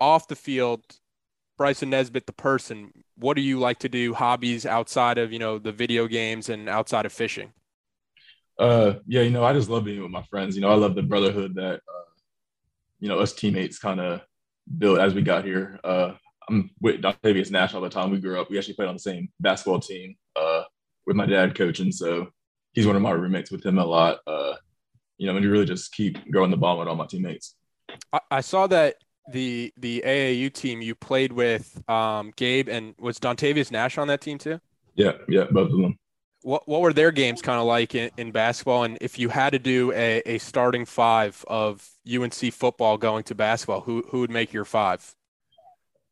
off 0.00 0.28
the 0.28 0.36
field. 0.36 0.82
Bryson 1.56 1.90
Nesbitt, 1.90 2.26
the 2.26 2.32
person. 2.32 2.92
What 3.16 3.34
do 3.34 3.42
you 3.42 3.58
like 3.58 3.80
to 3.80 3.88
do? 3.88 4.14
Hobbies 4.14 4.64
outside 4.64 5.18
of 5.18 5.32
you 5.32 5.38
know 5.38 5.58
the 5.58 5.72
video 5.72 6.06
games 6.06 6.48
and 6.48 6.68
outside 6.68 7.04
of 7.04 7.12
fishing. 7.12 7.52
Uh, 8.58 8.94
yeah, 9.06 9.22
you 9.22 9.30
know, 9.30 9.44
I 9.44 9.52
just 9.52 9.68
love 9.68 9.84
being 9.84 10.02
with 10.02 10.10
my 10.10 10.22
friends. 10.24 10.56
You 10.56 10.62
know, 10.62 10.70
I 10.70 10.74
love 10.74 10.94
the 10.94 11.02
brotherhood 11.02 11.54
that 11.56 11.74
uh, 11.74 12.10
you 13.00 13.08
know 13.08 13.18
us 13.18 13.32
teammates 13.32 13.78
kind 13.78 14.00
of 14.00 14.20
built 14.78 14.98
as 14.98 15.14
we 15.14 15.22
got 15.22 15.44
here. 15.44 15.78
Uh, 15.82 16.14
I'm 16.48 16.70
with 16.80 17.02
Dontavius 17.02 17.50
Nash 17.50 17.74
all 17.74 17.80
the 17.80 17.88
time. 17.88 18.10
We 18.10 18.20
grew 18.20 18.40
up. 18.40 18.50
We 18.50 18.58
actually 18.58 18.74
played 18.74 18.88
on 18.88 18.94
the 18.94 19.00
same 19.00 19.28
basketball 19.40 19.80
team 19.80 20.16
uh, 20.36 20.62
with 21.06 21.16
my 21.16 21.26
dad 21.26 21.54
coaching. 21.54 21.92
So 21.92 22.28
he's 22.72 22.86
one 22.86 22.96
of 22.96 23.02
my 23.02 23.10
roommates 23.10 23.50
with 23.50 23.64
him 23.64 23.78
a 23.78 23.84
lot. 23.84 24.18
Uh, 24.26 24.54
you 25.18 25.26
know, 25.26 25.36
and 25.36 25.44
you 25.44 25.50
really 25.50 25.66
just 25.66 25.92
keep 25.92 26.30
growing 26.30 26.50
the 26.50 26.56
ball 26.56 26.78
with 26.78 26.88
all 26.88 26.96
my 26.96 27.06
teammates. 27.06 27.54
I, 28.12 28.20
I 28.30 28.40
saw 28.40 28.66
that 28.68 28.96
the 29.30 29.72
the 29.76 30.02
AAU 30.06 30.52
team 30.52 30.80
you 30.80 30.94
played 30.94 31.32
with 31.32 31.82
um, 31.88 32.32
Gabe 32.36 32.68
and 32.68 32.94
was 32.98 33.18
Dontavius 33.18 33.70
Nash 33.70 33.98
on 33.98 34.08
that 34.08 34.20
team 34.20 34.38
too? 34.38 34.60
Yeah, 34.94 35.12
yeah, 35.28 35.44
both 35.50 35.70
of 35.70 35.78
them. 35.78 35.98
What 36.42 36.66
what 36.68 36.80
were 36.80 36.92
their 36.92 37.10
games 37.10 37.42
kind 37.42 37.58
of 37.58 37.66
like 37.66 37.94
in, 37.94 38.10
in, 38.16 38.30
basketball? 38.30 38.84
And 38.84 38.96
if 39.00 39.18
you 39.18 39.28
had 39.28 39.50
to 39.50 39.58
do 39.58 39.92
a, 39.92 40.22
a 40.24 40.38
starting 40.38 40.84
five 40.84 41.44
of 41.48 41.88
UNC 42.10 42.52
football 42.52 42.96
going 42.96 43.24
to 43.24 43.34
basketball, 43.34 43.80
who 43.80 44.04
who 44.08 44.20
would 44.20 44.30
make 44.30 44.52
your 44.52 44.64
five? 44.64 45.14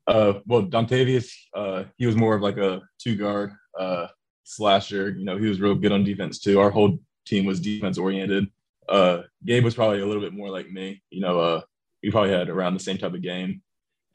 Uh, 0.07 0.39
well, 0.45 0.63
Dontavius, 0.63 1.33
uh, 1.53 1.83
he 1.97 2.05
was 2.05 2.15
more 2.15 2.35
of 2.35 2.41
like 2.41 2.57
a 2.57 2.81
two 2.97 3.15
guard 3.15 3.51
uh, 3.77 4.07
slasher. 4.43 5.09
You 5.09 5.25
know, 5.25 5.37
he 5.37 5.47
was 5.47 5.59
real 5.59 5.75
good 5.75 5.91
on 5.91 6.03
defense 6.03 6.39
too. 6.39 6.59
Our 6.59 6.69
whole 6.69 6.99
team 7.25 7.45
was 7.45 7.59
defense 7.59 7.97
oriented. 7.97 8.47
Uh, 8.87 9.23
Gabe 9.45 9.65
was 9.65 9.75
probably 9.75 9.99
a 9.99 10.05
little 10.05 10.21
bit 10.21 10.33
more 10.33 10.49
like 10.49 10.69
me. 10.69 11.01
You 11.09 11.21
know, 11.21 11.39
uh, 11.39 11.61
we 12.01 12.11
probably 12.11 12.31
had 12.31 12.47
around 12.49 12.73
the 12.73 12.79
same 12.79 12.97
type 12.97 13.13
of 13.13 13.21
game. 13.21 13.61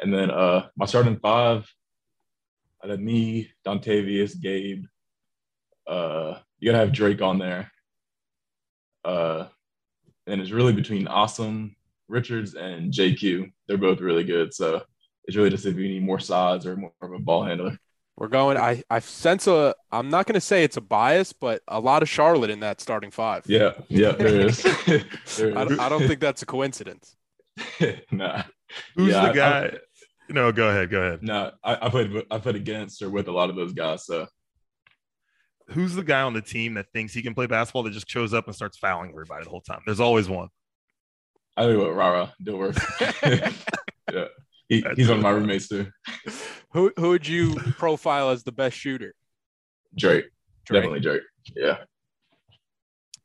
And 0.00 0.12
then 0.12 0.30
uh, 0.30 0.68
my 0.76 0.86
starting 0.86 1.18
five, 1.18 1.70
I 2.82 2.88
had 2.88 3.00
me, 3.00 3.50
Dontavius, 3.66 4.40
Gabe. 4.40 4.84
Uh, 5.86 6.38
you 6.58 6.70
gotta 6.70 6.84
have 6.84 6.92
Drake 6.92 7.20
on 7.20 7.38
there. 7.38 7.70
Uh, 9.04 9.46
and 10.26 10.40
it's 10.40 10.50
really 10.50 10.72
between 10.72 11.06
Awesome, 11.06 11.76
Richards, 12.08 12.54
and 12.54 12.92
JQ. 12.92 13.52
They're 13.66 13.76
both 13.76 14.00
really 14.00 14.24
good. 14.24 14.54
So 14.54 14.82
it's 15.24 15.36
really 15.36 15.50
just 15.50 15.66
if 15.66 15.76
you 15.76 15.88
need 15.88 16.02
more 16.02 16.18
size 16.18 16.66
or 16.66 16.76
more 16.76 16.92
of 17.00 17.12
a 17.12 17.18
ball 17.18 17.44
handler. 17.44 17.78
We're 18.16 18.28
going. 18.28 18.58
I 18.58 18.82
I 18.90 18.98
sense 18.98 19.46
a. 19.46 19.74
I'm 19.90 20.10
not 20.10 20.26
going 20.26 20.34
to 20.34 20.40
say 20.40 20.64
it's 20.64 20.76
a 20.76 20.82
bias, 20.82 21.32
but 21.32 21.62
a 21.66 21.80
lot 21.80 22.02
of 22.02 22.08
Charlotte 22.08 22.50
in 22.50 22.60
that 22.60 22.80
starting 22.80 23.10
five. 23.10 23.44
Yeah, 23.46 23.72
yeah, 23.88 24.12
there 24.12 24.40
is. 24.40 24.62
there 24.62 25.04
is. 25.36 25.40
I, 25.56 25.86
I, 25.86 25.88
don't 25.88 26.06
think 26.06 26.20
that's 26.20 26.42
a 26.42 26.46
coincidence. 26.46 27.16
nah. 28.12 28.42
Who's 28.96 29.12
yeah, 29.12 29.28
the 29.28 29.32
guy? 29.32 29.60
I, 29.64 29.78
no, 30.28 30.52
go 30.52 30.68
ahead. 30.68 30.90
Go 30.90 31.00
ahead. 31.00 31.22
No, 31.22 31.52
I, 31.64 31.86
I 31.86 31.88
played. 31.88 32.12
I 32.30 32.38
played 32.38 32.56
against 32.56 33.00
or 33.00 33.08
with 33.08 33.28
a 33.28 33.32
lot 33.32 33.48
of 33.48 33.56
those 33.56 33.72
guys. 33.72 34.04
So, 34.04 34.26
who's 35.68 35.94
the 35.94 36.04
guy 36.04 36.20
on 36.20 36.34
the 36.34 36.42
team 36.42 36.74
that 36.74 36.86
thinks 36.92 37.14
he 37.14 37.22
can 37.22 37.34
play 37.34 37.46
basketball 37.46 37.82
that 37.84 37.92
just 37.92 38.10
shows 38.10 38.34
up 38.34 38.46
and 38.46 38.54
starts 38.54 38.76
fouling 38.76 39.10
everybody 39.10 39.44
the 39.44 39.50
whole 39.50 39.62
time? 39.62 39.80
There's 39.86 40.00
always 40.00 40.28
one. 40.28 40.48
I 41.56 41.64
think 41.64 41.78
what 41.78 41.94
Rara 41.94 42.32
Dilworth. 42.42 42.78
yeah. 44.12 44.24
He, 44.72 44.82
he's 44.96 45.08
one 45.08 45.18
of 45.18 45.22
my 45.22 45.28
roommates 45.28 45.68
too. 45.68 45.86
Who 46.72 46.90
who 46.96 47.10
would 47.10 47.28
you 47.28 47.54
profile 47.76 48.30
as 48.30 48.42
the 48.42 48.52
best 48.52 48.74
shooter? 48.74 49.12
Drake. 49.94 50.30
Drake. 50.64 50.82
Definitely 50.82 51.00
Drake. 51.00 51.22
Yeah. 51.54 51.76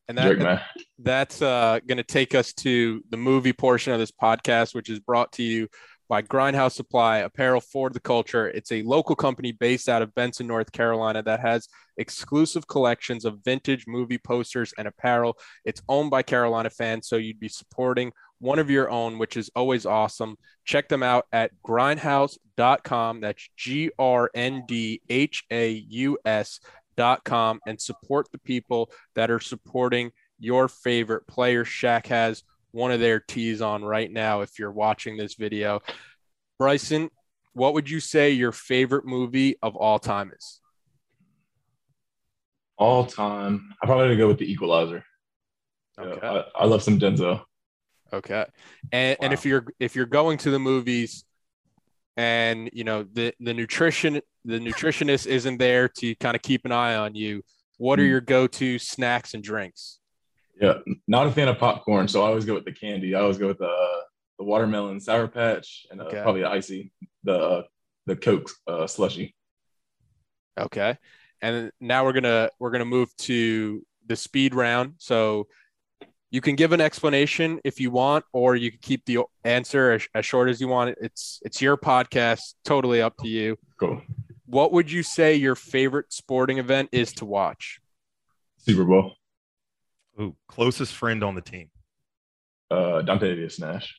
And 0.10 0.18
that, 0.18 0.38
Drake, 0.38 0.60
that's 1.00 1.42
uh, 1.42 1.80
going 1.88 2.00
to 2.00 2.04
take 2.04 2.36
us 2.36 2.51
to 2.56 3.01
the 3.10 3.16
movie 3.16 3.54
portion 3.54 3.94
of 3.94 4.00
this 4.00 4.12
podcast, 4.12 4.75
which 4.75 4.89
is 4.89 5.00
brought 5.00 5.32
to 5.34 5.44
you 5.44 5.70
by 6.10 6.22
Grindhouse 6.22 6.74
Supply, 6.74 7.20
apparel 7.20 7.62
for 7.62 7.89
the 7.89 8.00
culture. 8.00 8.50
It's 8.50 8.72
a 8.74 8.82
local 8.84 9.16
company 9.16 9.54
based 9.54 9.88
out 9.88 10.01
of 10.01 10.13
Benson, 10.16 10.48
North 10.48 10.72
Carolina 10.74 11.24
that 11.24 11.39
has 11.39 11.68
exclusive 11.98 12.68
collections 12.68 13.25
of 13.25 13.39
vintage 13.44 13.86
movie 13.88 14.18
posters 14.18 14.74
and 14.77 14.88
apparel. 14.88 15.38
It's 15.66 15.82
owned 15.88 16.10
by 16.10 16.24
Carolina 16.24 16.70
fans, 16.70 17.08
so 17.08 17.16
you'd 17.16 17.39
be 17.39 17.50
supporting 17.50 18.12
one 18.39 18.60
of 18.60 18.70
your 18.70 18.89
own, 18.89 19.17
which 19.17 19.38
is 19.38 19.50
always 19.56 19.86
awesome. 19.86 20.38
Check 20.65 20.89
them 20.89 21.03
out 21.03 21.25
at 21.32 21.51
grindhaus.com. 21.65 23.22
That's 23.22 23.50
G 23.58 23.91
R 23.98 24.29
N 24.34 24.63
D 24.67 25.01
H 25.10 25.44
A 25.51 25.72
U 25.72 26.17
S.com 26.25 27.60
and 27.65 27.82
support 27.82 28.32
the 28.32 28.39
people 28.39 28.91
that 29.15 29.32
are 29.32 29.39
supporting 29.39 30.12
your 30.39 30.67
favorite 30.67 31.27
player. 31.27 31.65
Shaq 31.65 32.08
has 32.08 32.44
one 32.72 32.91
of 32.91 33.00
their 33.00 33.20
tees 33.20 33.62
on 33.62 33.84
right 33.84 34.12
now 34.12 34.41
if 34.41 34.60
you're 34.60 34.72
watching 34.72 35.17
this 35.17 35.36
video. 35.36 35.82
Bryson, 36.60 37.10
what 37.53 37.74
would 37.74 37.89
you 37.89 38.00
say 38.00 38.32
your 38.32 38.51
favorite 38.51 39.06
movie 39.06 39.56
of 39.62 39.75
all 39.75 40.00
time 40.00 40.32
is? 40.36 40.62
All 42.77 43.06
time, 43.06 43.74
I 43.82 43.88
probably 43.88 44.10
to 44.10 44.15
go 44.15 44.27
with 44.27 44.38
The 44.38 44.51
Equalizer. 44.51 45.03
Okay. 46.00 46.20
Yeah, 46.22 46.44
I, 46.56 46.63
I, 46.63 46.65
love 46.65 46.84
some 46.84 47.00
Denzel. 47.00 47.41
Okay, 48.14 48.46
and 48.92 49.18
wow. 49.20 49.26
and 49.26 49.34
if 49.34 49.46
you're 49.46 49.66
if 49.80 49.96
you're 49.96 50.06
going 50.06 50.38
to 50.40 50.52
the 50.52 50.60
movies, 50.60 51.26
and 52.16 52.70
you 52.74 52.84
know 52.84 53.04
the 53.04 53.34
the 53.40 53.54
nutrition 53.54 54.22
the 54.46 54.60
nutritionist 54.60 55.28
isn't 55.28 55.58
there 55.58 55.88
to 55.88 56.16
kind 56.16 56.36
of 56.36 56.42
keep 56.42 56.66
an 56.66 56.72
eye 56.72 56.96
on 56.96 57.16
you, 57.16 57.44
what 57.78 58.00
are 58.00 58.04
hmm. 58.04 58.10
your 58.10 58.22
go 58.22 58.48
to 58.48 58.80
snacks 58.80 59.34
and 59.34 59.44
drinks? 59.44 60.00
Yeah, 60.60 60.80
not 61.08 61.28
a 61.28 61.32
fan 61.32 61.48
of 61.48 61.60
popcorn, 61.60 62.08
so 62.08 62.24
I 62.24 62.28
always 62.28 62.46
go 62.46 62.56
with 62.56 62.66
the 62.66 62.72
candy. 62.72 63.14
I 63.14 63.22
always 63.22 63.38
go 63.38 63.48
with 63.48 63.60
the 63.60 63.68
uh, 63.68 64.02
the 64.40 64.46
watermelon 64.46 65.00
sour 65.00 65.28
patch 65.28 65.86
and 65.92 66.02
uh, 66.02 66.06
okay. 66.06 66.22
probably 66.22 66.42
the 66.42 66.50
icy 66.50 66.92
the 67.24 67.38
uh, 67.38 67.64
the 68.08 68.16
Coke 68.16 68.50
uh, 68.68 68.88
slushy. 68.88 69.36
Okay, 70.60 70.98
and 71.42 71.72
now 71.80 72.04
we're 72.04 72.14
gonna 72.14 72.50
we're 72.60 72.72
gonna 72.72 72.86
move 72.86 73.16
to 73.18 73.86
the 74.08 74.16
speed 74.16 74.56
round. 74.56 74.94
So 74.98 75.48
you 76.29 76.41
can 76.41 76.55
give 76.55 76.74
an 76.74 76.81
explanation 76.81 77.60
if 77.63 77.79
you 77.79 77.91
want, 77.91 78.25
or 78.34 78.55
you 78.55 78.72
can 78.72 78.79
keep 78.81 79.05
the 79.05 79.19
answer 79.43 79.91
as, 79.91 80.07
as 80.13 80.25
short 80.25 80.50
as 80.50 80.60
you 80.60 80.67
want. 80.67 80.98
It's 81.01 81.39
it's 81.43 81.62
your 81.62 81.77
podcast, 81.77 82.53
totally 82.65 83.01
up 83.01 83.15
to 83.17 83.27
you. 83.27 83.57
Cool. 83.79 84.01
What 84.46 84.72
would 84.72 84.91
you 84.91 85.03
say 85.03 85.36
your 85.36 85.55
favorite 85.55 86.12
sporting 86.12 86.57
event 86.57 86.89
is 86.91 87.13
to 87.13 87.25
watch? 87.25 87.79
Super 88.57 88.84
Bowl. 88.86 89.13
Ooh, 90.19 90.36
closest 90.48 90.93
friend 90.93 91.24
on 91.24 91.36
the 91.36 91.41
team. 91.41 91.69
Uh, 92.69 93.01
Dontavius 93.05 93.60
Nash. 93.60 93.96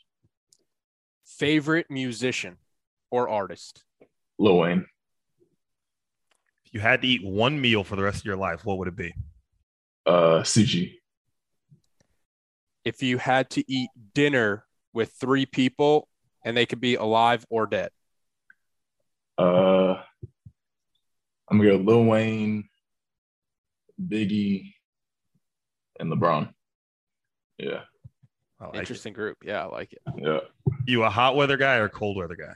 Favorite 1.26 1.86
musician 1.90 2.56
or 3.10 3.28
artist? 3.28 3.84
Lil 4.38 4.58
Wayne. 4.58 4.86
If 6.66 6.74
you 6.74 6.80
had 6.80 7.02
to 7.02 7.08
eat 7.08 7.24
one 7.24 7.60
meal 7.60 7.84
for 7.84 7.96
the 7.96 8.02
rest 8.02 8.18
of 8.18 8.24
your 8.24 8.36
life, 8.36 8.64
what 8.64 8.78
would 8.78 8.88
it 8.88 8.96
be? 8.96 9.14
Uh, 10.04 10.42
sushi. 10.42 10.94
If 12.88 13.02
you 13.02 13.18
had 13.18 13.50
to 13.50 13.70
eat 13.70 13.90
dinner 14.14 14.64
with 14.94 15.12
three 15.20 15.44
people 15.44 16.08
and 16.42 16.56
they 16.56 16.64
could 16.64 16.80
be 16.80 16.94
alive 16.94 17.44
or 17.50 17.66
dead? 17.66 17.90
Uh, 19.36 19.96
I'm 21.50 21.58
gonna 21.58 21.72
go 21.72 21.76
Lil 21.76 22.04
Wayne, 22.04 22.66
Biggie, 24.02 24.72
and 26.00 26.10
LeBron. 26.10 26.50
Yeah. 27.58 27.82
Like 28.58 28.76
Interesting 28.76 29.12
it. 29.12 29.16
group. 29.16 29.36
Yeah, 29.44 29.64
I 29.64 29.66
like 29.66 29.92
it. 29.92 30.00
Yeah. 30.16 30.38
You 30.86 31.04
a 31.04 31.10
hot 31.10 31.36
weather 31.36 31.58
guy 31.58 31.76
or 31.76 31.90
cold 31.90 32.16
weather 32.16 32.36
guy? 32.36 32.54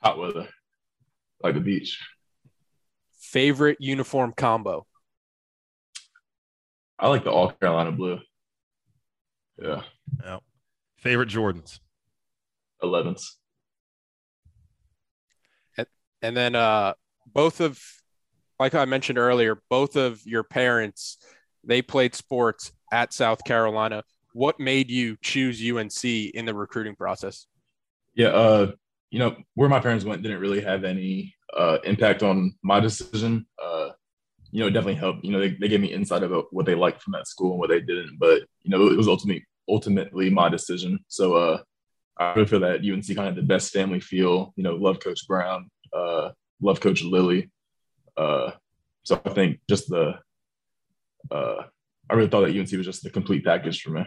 Hot 0.00 0.16
weather. 0.16 0.48
Like 1.42 1.54
the 1.54 1.60
beach. 1.60 1.98
Favorite 3.18 3.78
uniform 3.80 4.32
combo? 4.36 4.86
I 7.00 7.08
like 7.08 7.24
the 7.24 7.32
all 7.32 7.50
Carolina 7.50 7.90
blue. 7.90 8.20
Yeah. 9.60 9.82
Yeah. 10.22 10.38
Favorite 10.98 11.28
Jordans? 11.28 11.80
11s. 12.82 13.36
And, 15.78 15.86
and 16.22 16.36
then 16.36 16.54
uh 16.54 16.94
both 17.32 17.60
of 17.60 17.80
like 18.58 18.74
I 18.74 18.84
mentioned 18.84 19.18
earlier, 19.18 19.62
both 19.68 19.96
of 19.96 20.24
your 20.26 20.42
parents 20.44 21.18
they 21.66 21.82
played 21.82 22.14
sports 22.14 22.72
at 22.92 23.12
South 23.12 23.44
Carolina. 23.44 24.04
What 24.32 24.60
made 24.60 24.90
you 24.90 25.16
choose 25.22 25.62
UNC 25.62 26.04
in 26.04 26.44
the 26.44 26.54
recruiting 26.54 26.94
process? 26.94 27.46
Yeah, 28.14 28.28
uh, 28.28 28.72
you 29.10 29.18
know, 29.18 29.36
where 29.54 29.68
my 29.68 29.80
parents 29.80 30.04
went 30.04 30.22
didn't 30.22 30.40
really 30.40 30.60
have 30.60 30.84
any 30.84 31.34
uh, 31.56 31.78
impact 31.84 32.22
on 32.22 32.54
my 32.62 32.80
decision. 32.80 33.46
Uh, 33.62 33.90
you 34.54 34.60
know, 34.60 34.68
it 34.68 34.70
definitely 34.70 35.00
helped. 35.00 35.24
You 35.24 35.32
know, 35.32 35.40
they, 35.40 35.50
they 35.50 35.66
gave 35.66 35.80
me 35.80 35.92
insight 35.92 36.22
about 36.22 36.46
what 36.52 36.64
they 36.64 36.76
liked 36.76 37.02
from 37.02 37.12
that 37.14 37.26
school 37.26 37.50
and 37.50 37.58
what 37.58 37.70
they 37.70 37.80
didn't. 37.80 38.18
But 38.20 38.42
you 38.62 38.70
know, 38.70 38.86
it 38.86 38.96
was 38.96 39.08
ultimately 39.08 39.44
ultimately 39.68 40.30
my 40.30 40.48
decision. 40.48 41.00
So 41.08 41.34
uh, 41.34 41.62
I 42.16 42.34
really 42.34 42.46
feel 42.46 42.60
that 42.60 42.88
UNC 42.88 43.04
kind 43.16 43.28
of 43.28 43.34
the 43.34 43.42
best 43.42 43.72
family 43.72 43.98
feel. 43.98 44.52
You 44.54 44.62
know, 44.62 44.76
love 44.76 45.00
Coach 45.00 45.26
Brown, 45.26 45.68
uh, 45.92 46.30
love 46.62 46.80
Coach 46.80 47.02
Lilly. 47.02 47.50
Uh, 48.16 48.52
so 49.02 49.20
I 49.24 49.30
think 49.30 49.58
just 49.68 49.88
the 49.88 50.20
uh, 51.32 51.64
I 52.08 52.14
really 52.14 52.28
thought 52.28 52.42
that 52.42 52.56
UNC 52.56 52.70
was 52.70 52.86
just 52.86 53.02
the 53.02 53.10
complete 53.10 53.44
package 53.44 53.82
for 53.82 53.90
me. 53.90 54.06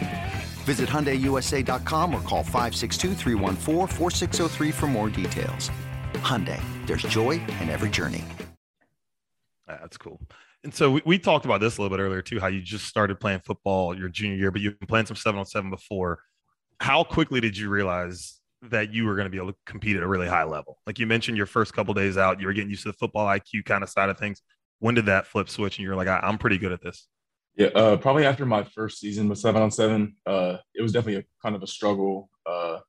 Visit 0.61 0.87
HyundaiUSA.com 0.89 2.13
or 2.13 2.21
call 2.21 2.43
562 2.43 3.15
for 4.71 4.87
more 4.87 5.09
details. 5.09 5.71
Hyundai, 6.13 6.61
there's 6.85 7.01
joy 7.03 7.41
in 7.61 7.69
every 7.69 7.89
journey. 7.89 8.23
Ah, 9.67 9.77
that's 9.81 9.97
cool. 9.97 10.19
And 10.63 10.73
so 10.73 10.91
we, 10.91 11.01
we, 11.05 11.17
talked 11.17 11.45
about 11.45 11.59
this 11.59 11.77
a 11.77 11.81
little 11.81 11.95
bit 11.95 12.03
earlier 12.03 12.21
too, 12.21 12.39
how 12.39 12.47
you 12.47 12.61
just 12.61 12.85
started 12.85 13.19
playing 13.19 13.39
football 13.39 13.97
your 13.97 14.09
junior 14.09 14.35
year, 14.35 14.51
but 14.51 14.61
you've 14.61 14.79
been 14.79 14.87
playing 14.87 15.07
some 15.07 15.15
seven 15.15 15.39
on 15.39 15.45
seven 15.45 15.71
before. 15.71 16.19
How 16.79 17.03
quickly 17.03 17.39
did 17.41 17.57
you 17.57 17.69
realize 17.69 18.39
that 18.63 18.93
you 18.93 19.05
were 19.05 19.15
going 19.15 19.25
to 19.25 19.31
be 19.31 19.37
able 19.37 19.51
to 19.51 19.57
compete 19.65 19.97
at 19.97 20.03
a 20.03 20.07
really 20.07 20.27
high 20.27 20.43
level? 20.43 20.77
Like 20.85 20.99
you 20.99 21.07
mentioned, 21.07 21.37
your 21.37 21.47
first 21.47 21.73
couple 21.73 21.93
days 21.95 22.17
out, 22.17 22.39
you 22.39 22.45
were 22.45 22.53
getting 22.53 22.69
used 22.69 22.83
to 22.83 22.89
the 22.89 22.97
football 22.97 23.25
IQ 23.25 23.65
kind 23.65 23.83
of 23.83 23.89
side 23.89 24.09
of 24.09 24.19
things. 24.19 24.41
When 24.79 24.93
did 24.93 25.07
that 25.07 25.25
flip 25.25 25.49
switch 25.49 25.77
and 25.77 25.85
you're 25.85 25.95
like, 25.95 26.07
I'm 26.07 26.37
pretty 26.37 26.59
good 26.59 26.71
at 26.71 26.81
this? 26.81 27.07
Yeah, 27.55 27.67
uh, 27.67 27.97
probably 27.97 28.25
after 28.25 28.45
my 28.45 28.63
first 28.63 28.99
season 28.99 29.27
with 29.27 29.39
seven 29.39 29.61
on 29.61 29.71
seven, 29.71 30.15
uh, 30.25 30.57
it 30.73 30.81
was 30.81 30.93
definitely 30.93 31.21
a 31.21 31.25
kind 31.43 31.55
of 31.55 31.63
a 31.63 31.67
struggle 31.67 32.29
uh, 32.45 32.79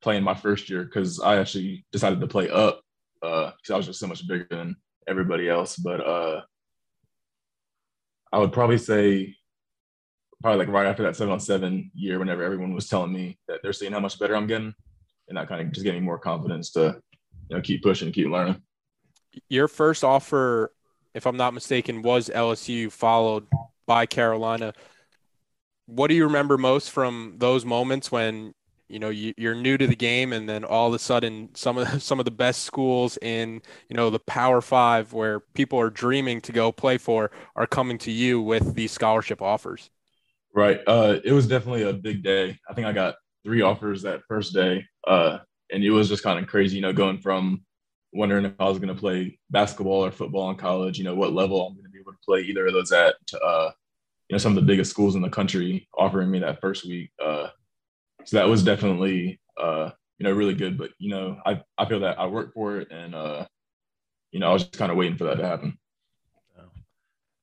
playing 0.00 0.22
my 0.22 0.34
first 0.34 0.70
year 0.70 0.84
because 0.84 1.20
I 1.20 1.38
actually 1.38 1.84
decided 1.92 2.20
to 2.20 2.26
play 2.26 2.48
up 2.48 2.80
because 3.20 3.70
uh, 3.70 3.74
I 3.74 3.76
was 3.76 3.86
just 3.86 4.00
so 4.00 4.06
much 4.06 4.26
bigger 4.26 4.46
than 4.50 4.76
everybody 5.06 5.48
else. 5.48 5.76
But 5.76 6.00
uh, 6.00 6.42
I 8.32 8.38
would 8.38 8.52
probably 8.52 8.78
say 8.78 9.36
probably 10.42 10.64
like 10.64 10.74
right 10.74 10.86
after 10.86 11.02
that 11.02 11.16
seven 11.16 11.32
on 11.32 11.40
seven 11.40 11.90
year, 11.94 12.18
whenever 12.18 12.42
everyone 12.42 12.74
was 12.74 12.88
telling 12.88 13.12
me 13.12 13.38
that 13.48 13.60
they're 13.62 13.72
seeing 13.72 13.92
how 13.92 14.00
much 14.00 14.18
better 14.18 14.36
I'm 14.36 14.46
getting, 14.46 14.74
and 15.28 15.36
that 15.36 15.48
kind 15.48 15.60
of 15.60 15.72
just 15.72 15.84
gave 15.84 15.94
me 15.94 16.00
more 16.00 16.18
confidence 16.18 16.70
to 16.72 17.00
you 17.48 17.56
know 17.56 17.62
keep 17.62 17.82
pushing, 17.82 18.12
keep 18.12 18.28
learning. 18.28 18.62
Your 19.48 19.68
first 19.68 20.04
offer, 20.04 20.72
if 21.14 21.26
I'm 21.26 21.36
not 21.36 21.52
mistaken, 21.52 22.02
was 22.02 22.30
LSU, 22.30 22.90
followed 22.90 23.46
by 23.86 24.06
Carolina. 24.06 24.72
What 25.86 26.08
do 26.08 26.14
you 26.14 26.24
remember 26.24 26.58
most 26.58 26.90
from 26.90 27.34
those 27.38 27.64
moments 27.64 28.10
when 28.10 28.54
you 28.88 28.98
know 28.98 29.08
you, 29.08 29.34
are 29.48 29.54
new 29.54 29.76
to 29.76 29.86
the 29.86 29.96
game 29.96 30.32
and 30.32 30.48
then 30.48 30.64
all 30.64 30.88
of 30.88 30.94
a 30.94 30.98
sudden 30.98 31.48
some 31.54 31.76
of 31.78 31.90
the, 31.90 32.00
some 32.08 32.18
of 32.18 32.24
the 32.24 32.30
best 32.30 32.62
schools 32.62 33.18
in 33.22 33.60
you 33.88 33.96
know 33.96 34.10
the 34.10 34.18
power 34.20 34.60
five 34.60 35.12
where 35.12 35.40
people 35.40 35.80
are 35.80 35.90
dreaming 35.90 36.40
to 36.40 36.52
go 36.52 36.70
play 36.70 36.98
for 36.98 37.30
are 37.54 37.66
coming 37.66 37.98
to 37.98 38.10
you 38.10 38.40
with 38.40 38.74
these 38.74 38.92
scholarship 38.92 39.40
offers? 39.42 39.90
Right. 40.54 40.80
Uh, 40.86 41.18
it 41.24 41.32
was 41.32 41.46
definitely 41.46 41.82
a 41.82 41.92
big 41.92 42.22
day. 42.22 42.58
I 42.68 42.74
think 42.74 42.86
i 42.86 42.92
got 42.92 43.16
three 43.44 43.60
offers 43.60 44.02
that 44.02 44.22
first 44.26 44.54
day. 44.54 44.84
Uh, 45.06 45.38
and 45.70 45.82
it 45.82 45.90
was 45.90 46.08
just 46.08 46.22
kind 46.22 46.38
of 46.38 46.46
crazy 46.46 46.76
you 46.76 46.82
know 46.82 46.92
going 46.92 47.18
from 47.18 47.62
wondering 48.12 48.44
if 48.44 48.52
i 48.60 48.64
was 48.64 48.78
going 48.78 48.94
to 48.94 49.00
play 49.00 49.38
basketball 49.50 50.04
or 50.04 50.10
football 50.10 50.50
in 50.50 50.56
college 50.56 50.98
you 50.98 51.04
know 51.04 51.14
what 51.14 51.32
level 51.32 51.66
i'm 51.66 51.74
going 51.74 51.84
able 52.06 52.12
to 52.12 52.24
play 52.24 52.40
either 52.40 52.66
of 52.66 52.72
those 52.72 52.92
at 52.92 53.16
uh, 53.44 53.70
you 54.28 54.34
know 54.34 54.38
some 54.38 54.56
of 54.56 54.56
the 54.56 54.66
biggest 54.66 54.90
schools 54.90 55.14
in 55.14 55.22
the 55.22 55.30
country 55.30 55.88
offering 55.96 56.30
me 56.30 56.38
that 56.38 56.60
first 56.60 56.86
week 56.86 57.10
uh, 57.24 57.48
so 58.26 58.36
that 58.36 58.48
was 58.48 58.62
definitely 58.62 59.40
uh, 59.58 59.90
you 60.18 60.24
know 60.24 60.32
really 60.32 60.54
good. 60.54 60.76
But 60.76 60.90
you 60.98 61.10
know, 61.10 61.38
I 61.46 61.62
I 61.78 61.86
feel 61.86 62.00
that 62.00 62.18
I 62.18 62.26
worked 62.26 62.54
for 62.54 62.78
it, 62.78 62.90
and 62.90 63.14
uh, 63.14 63.46
you 64.32 64.40
know, 64.40 64.50
I 64.50 64.52
was 64.52 64.64
just 64.64 64.78
kind 64.78 64.90
of 64.90 64.98
waiting 64.98 65.16
for 65.16 65.24
that 65.24 65.36
to 65.36 65.46
happen. 65.46 65.78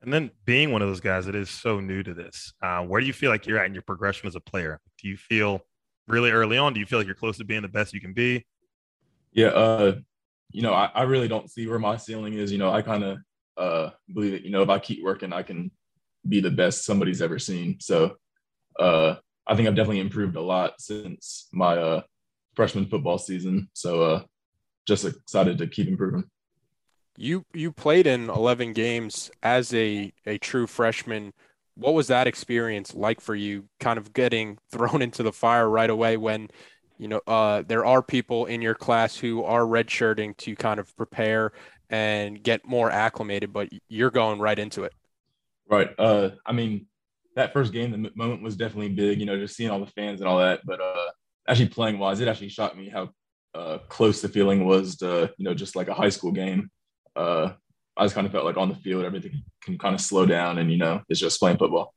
And 0.02 0.12
then 0.12 0.32
being 0.44 0.74
one 0.74 0.82
of 0.82 0.90
those 0.90 1.00
guys 1.00 1.28
that 1.28 1.36
is 1.36 1.50
so 1.50 1.80
new 1.80 2.04
to 2.04 2.14
this, 2.14 2.52
uh, 2.62 2.82
where 2.82 3.00
do 3.00 3.08
you 3.08 3.14
feel 3.14 3.32
like 3.32 3.48
you're 3.48 3.58
at 3.58 3.68
in 3.68 3.74
your 3.74 3.84
progression 3.84 4.28
as 4.28 4.36
a 4.36 4.42
player? 4.42 4.82
Do 5.02 5.08
you 5.08 5.16
feel 5.16 5.62
really 6.08 6.32
early 6.32 6.58
on? 6.58 6.74
Do 6.74 6.82
you 6.82 6.86
feel 6.86 7.00
like 7.00 7.06
you're 7.06 7.16
close 7.16 7.38
to 7.38 7.46
being 7.46 7.62
the 7.62 7.70
best 7.70 7.94
you 7.94 8.02
can 8.02 8.12
be? 8.12 8.46
Yeah, 9.32 9.48
uh, 9.48 9.96
you 10.52 10.62
know, 10.62 10.74
I, 10.74 10.92
I 10.94 11.04
really 11.04 11.30
don't 11.30 11.50
see 11.50 11.68
where 11.68 11.80
my 11.80 11.96
ceiling 11.96 12.34
is. 12.34 12.52
You 12.52 12.58
know, 12.58 12.70
I 12.70 12.82
kind 12.82 13.06
of 13.06 13.20
uh, 13.58 13.90
believe 14.14 14.32
that 14.34 14.44
you 14.44 14.52
know 14.52 14.62
if 14.62 14.70
I 14.70 14.80
keep 14.80 15.04
working, 15.04 15.34
I 15.34 15.44
can 15.44 15.72
be 16.28 16.40
the 16.40 16.52
best 16.52 16.86
somebody's 16.86 17.22
ever 17.22 17.40
seen. 17.40 17.78
So 17.80 18.16
uh, 18.80 19.16
I 19.46 19.56
think 19.56 19.68
I've 19.68 19.76
definitely 19.76 20.00
improved 20.00 20.36
a 20.36 20.42
lot 20.42 20.80
since 20.80 21.48
my 21.52 21.78
uh, 21.78 22.02
freshman 22.56 22.88
football 22.88 23.18
season. 23.18 23.70
So 23.74 24.04
uh, 24.04 24.24
just 24.88 25.06
excited 25.06 25.58
to 25.58 25.68
keep 25.68 25.88
improving. 25.88 26.24
You 27.18 27.46
you 27.54 27.72
played 27.72 28.08
in 28.08 28.30
11 28.30 28.74
games 28.74 29.30
as 29.44 29.74
a 29.74 30.12
a 30.26 30.38
true 30.40 30.68
freshman. 30.68 31.34
What 31.76 31.94
was 31.94 32.08
that 32.08 32.28
experience 32.28 32.94
like 32.96 33.22
for 33.22 33.36
you? 33.36 33.66
Kind 33.80 33.98
of 33.98 34.14
getting 34.14 34.58
thrown 34.72 35.02
into 35.02 35.24
the 35.24 35.32
fire 35.32 35.70
right 35.70 35.90
away 35.90 36.18
when 36.18 36.50
you 36.98 37.08
know 37.08 37.22
uh, 37.28 37.64
there 37.68 37.86
are 37.86 38.02
people 38.02 38.46
in 38.46 38.62
your 38.62 38.76
class 38.76 39.16
who 39.16 39.44
are 39.44 39.62
redshirting 39.62 40.38
to 40.38 40.56
kind 40.56 40.80
of 40.80 40.96
prepare 40.96 41.52
and 41.94 42.42
get 42.42 42.66
more 42.66 42.90
acclimated, 42.90 43.54
but 43.54 43.70
you're 43.88 44.10
going 44.10 44.40
right 44.40 44.58
into 44.58 44.84
it. 44.84 44.94
Right. 45.70 45.92
Uh, 46.00 46.32
I 46.44 46.52
mean, 46.52 46.88
that 47.36 47.54
first 47.54 47.72
game, 47.72 47.92
the 47.92 48.12
moment 48.16 48.42
was 48.42 48.58
definitely 48.58 48.90
big. 48.90 49.20
You 49.20 49.28
know, 49.28 49.38
just 49.38 49.56
seeing 49.56 49.70
all 49.70 49.80
the 49.80 49.92
fans 49.92 50.20
and 50.20 50.28
all 50.28 50.40
that. 50.40 50.62
But 50.66 50.82
uh, 50.82 51.12
actually 51.48 51.68
playing 51.70 52.00
wise, 52.00 52.20
it 52.20 52.28
actually 52.28 52.50
shocked 52.50 52.76
me 52.76 52.90
how 52.90 53.10
uh, 53.54 53.78
close 53.90 54.22
the 54.22 54.28
feeling 54.28 54.66
was 54.66 54.96
to 54.98 55.32
you 55.38 55.46
know 55.46 55.54
just 55.54 55.76
like 55.76 55.88
a 55.88 55.94
high 55.94 56.10
school 56.10 56.32
game. 56.32 56.72
Uh, 57.16 57.52
I 57.96 58.06
just 58.06 58.16
kind 58.16 58.26
of 58.26 58.34
felt 58.34 58.46
like 58.46 58.58
on 58.58 58.70
the 58.70 58.76
field 58.76 59.06
everything 59.06 59.44
can 59.62 59.78
kind 59.78 59.94
of 59.94 60.02
slow 60.02 60.26
down, 60.26 60.58
and 60.58 60.72
you 60.72 60.80
know 60.80 61.04
it's 61.10 61.20
just 61.20 61.40
playing 61.40 61.58
football. 61.58 61.94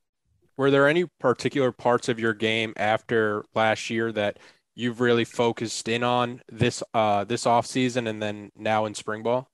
Were 0.58 0.70
there 0.70 0.88
any 0.88 1.06
particular 1.20 1.72
parts 1.72 2.10
of 2.10 2.20
your 2.20 2.34
game 2.34 2.74
after 2.76 3.46
last 3.54 3.88
year 3.88 4.12
that 4.12 4.38
you've 4.74 5.00
really 5.00 5.24
focused 5.24 5.88
in 5.88 6.02
on 6.02 6.42
this 6.52 6.82
uh, 6.92 7.24
this 7.24 7.46
off 7.46 7.64
season 7.64 8.06
and 8.06 8.22
then 8.22 8.52
now 8.56 8.84
in 8.84 8.94
spring 8.94 9.22
ball? 9.22 9.48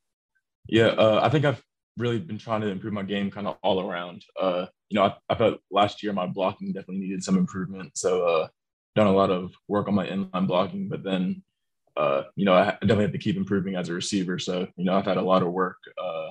Yeah, 0.68 0.88
uh, 0.88 1.20
I 1.22 1.28
think 1.28 1.44
I've 1.44 1.62
really 1.98 2.18
been 2.18 2.38
trying 2.38 2.62
to 2.62 2.68
improve 2.68 2.92
my 2.92 3.02
game 3.02 3.30
kind 3.30 3.46
of 3.46 3.56
all 3.62 3.80
around. 3.80 4.24
Uh, 4.40 4.66
you 4.88 4.96
know, 4.96 5.04
I, 5.04 5.16
I 5.28 5.34
felt 5.34 5.60
last 5.70 6.02
year 6.02 6.12
my 6.12 6.26
blocking 6.26 6.72
definitely 6.72 7.00
needed 7.00 7.22
some 7.22 7.36
improvement. 7.36 7.96
So 7.96 8.26
uh, 8.26 8.48
done 8.94 9.06
a 9.06 9.12
lot 9.12 9.30
of 9.30 9.52
work 9.68 9.88
on 9.88 9.94
my 9.94 10.06
inline 10.06 10.46
blocking, 10.46 10.88
but 10.88 11.02
then 11.02 11.42
uh, 11.96 12.22
you 12.36 12.44
know, 12.44 12.54
I 12.54 12.70
definitely 12.80 13.04
have 13.04 13.12
to 13.12 13.18
keep 13.18 13.36
improving 13.36 13.76
as 13.76 13.88
a 13.88 13.92
receiver. 13.92 14.38
So, 14.38 14.66
you 14.76 14.84
know, 14.84 14.94
I've 14.94 15.04
had 15.04 15.18
a 15.18 15.22
lot 15.22 15.42
of 15.42 15.52
work, 15.52 15.78
uh, 16.02 16.28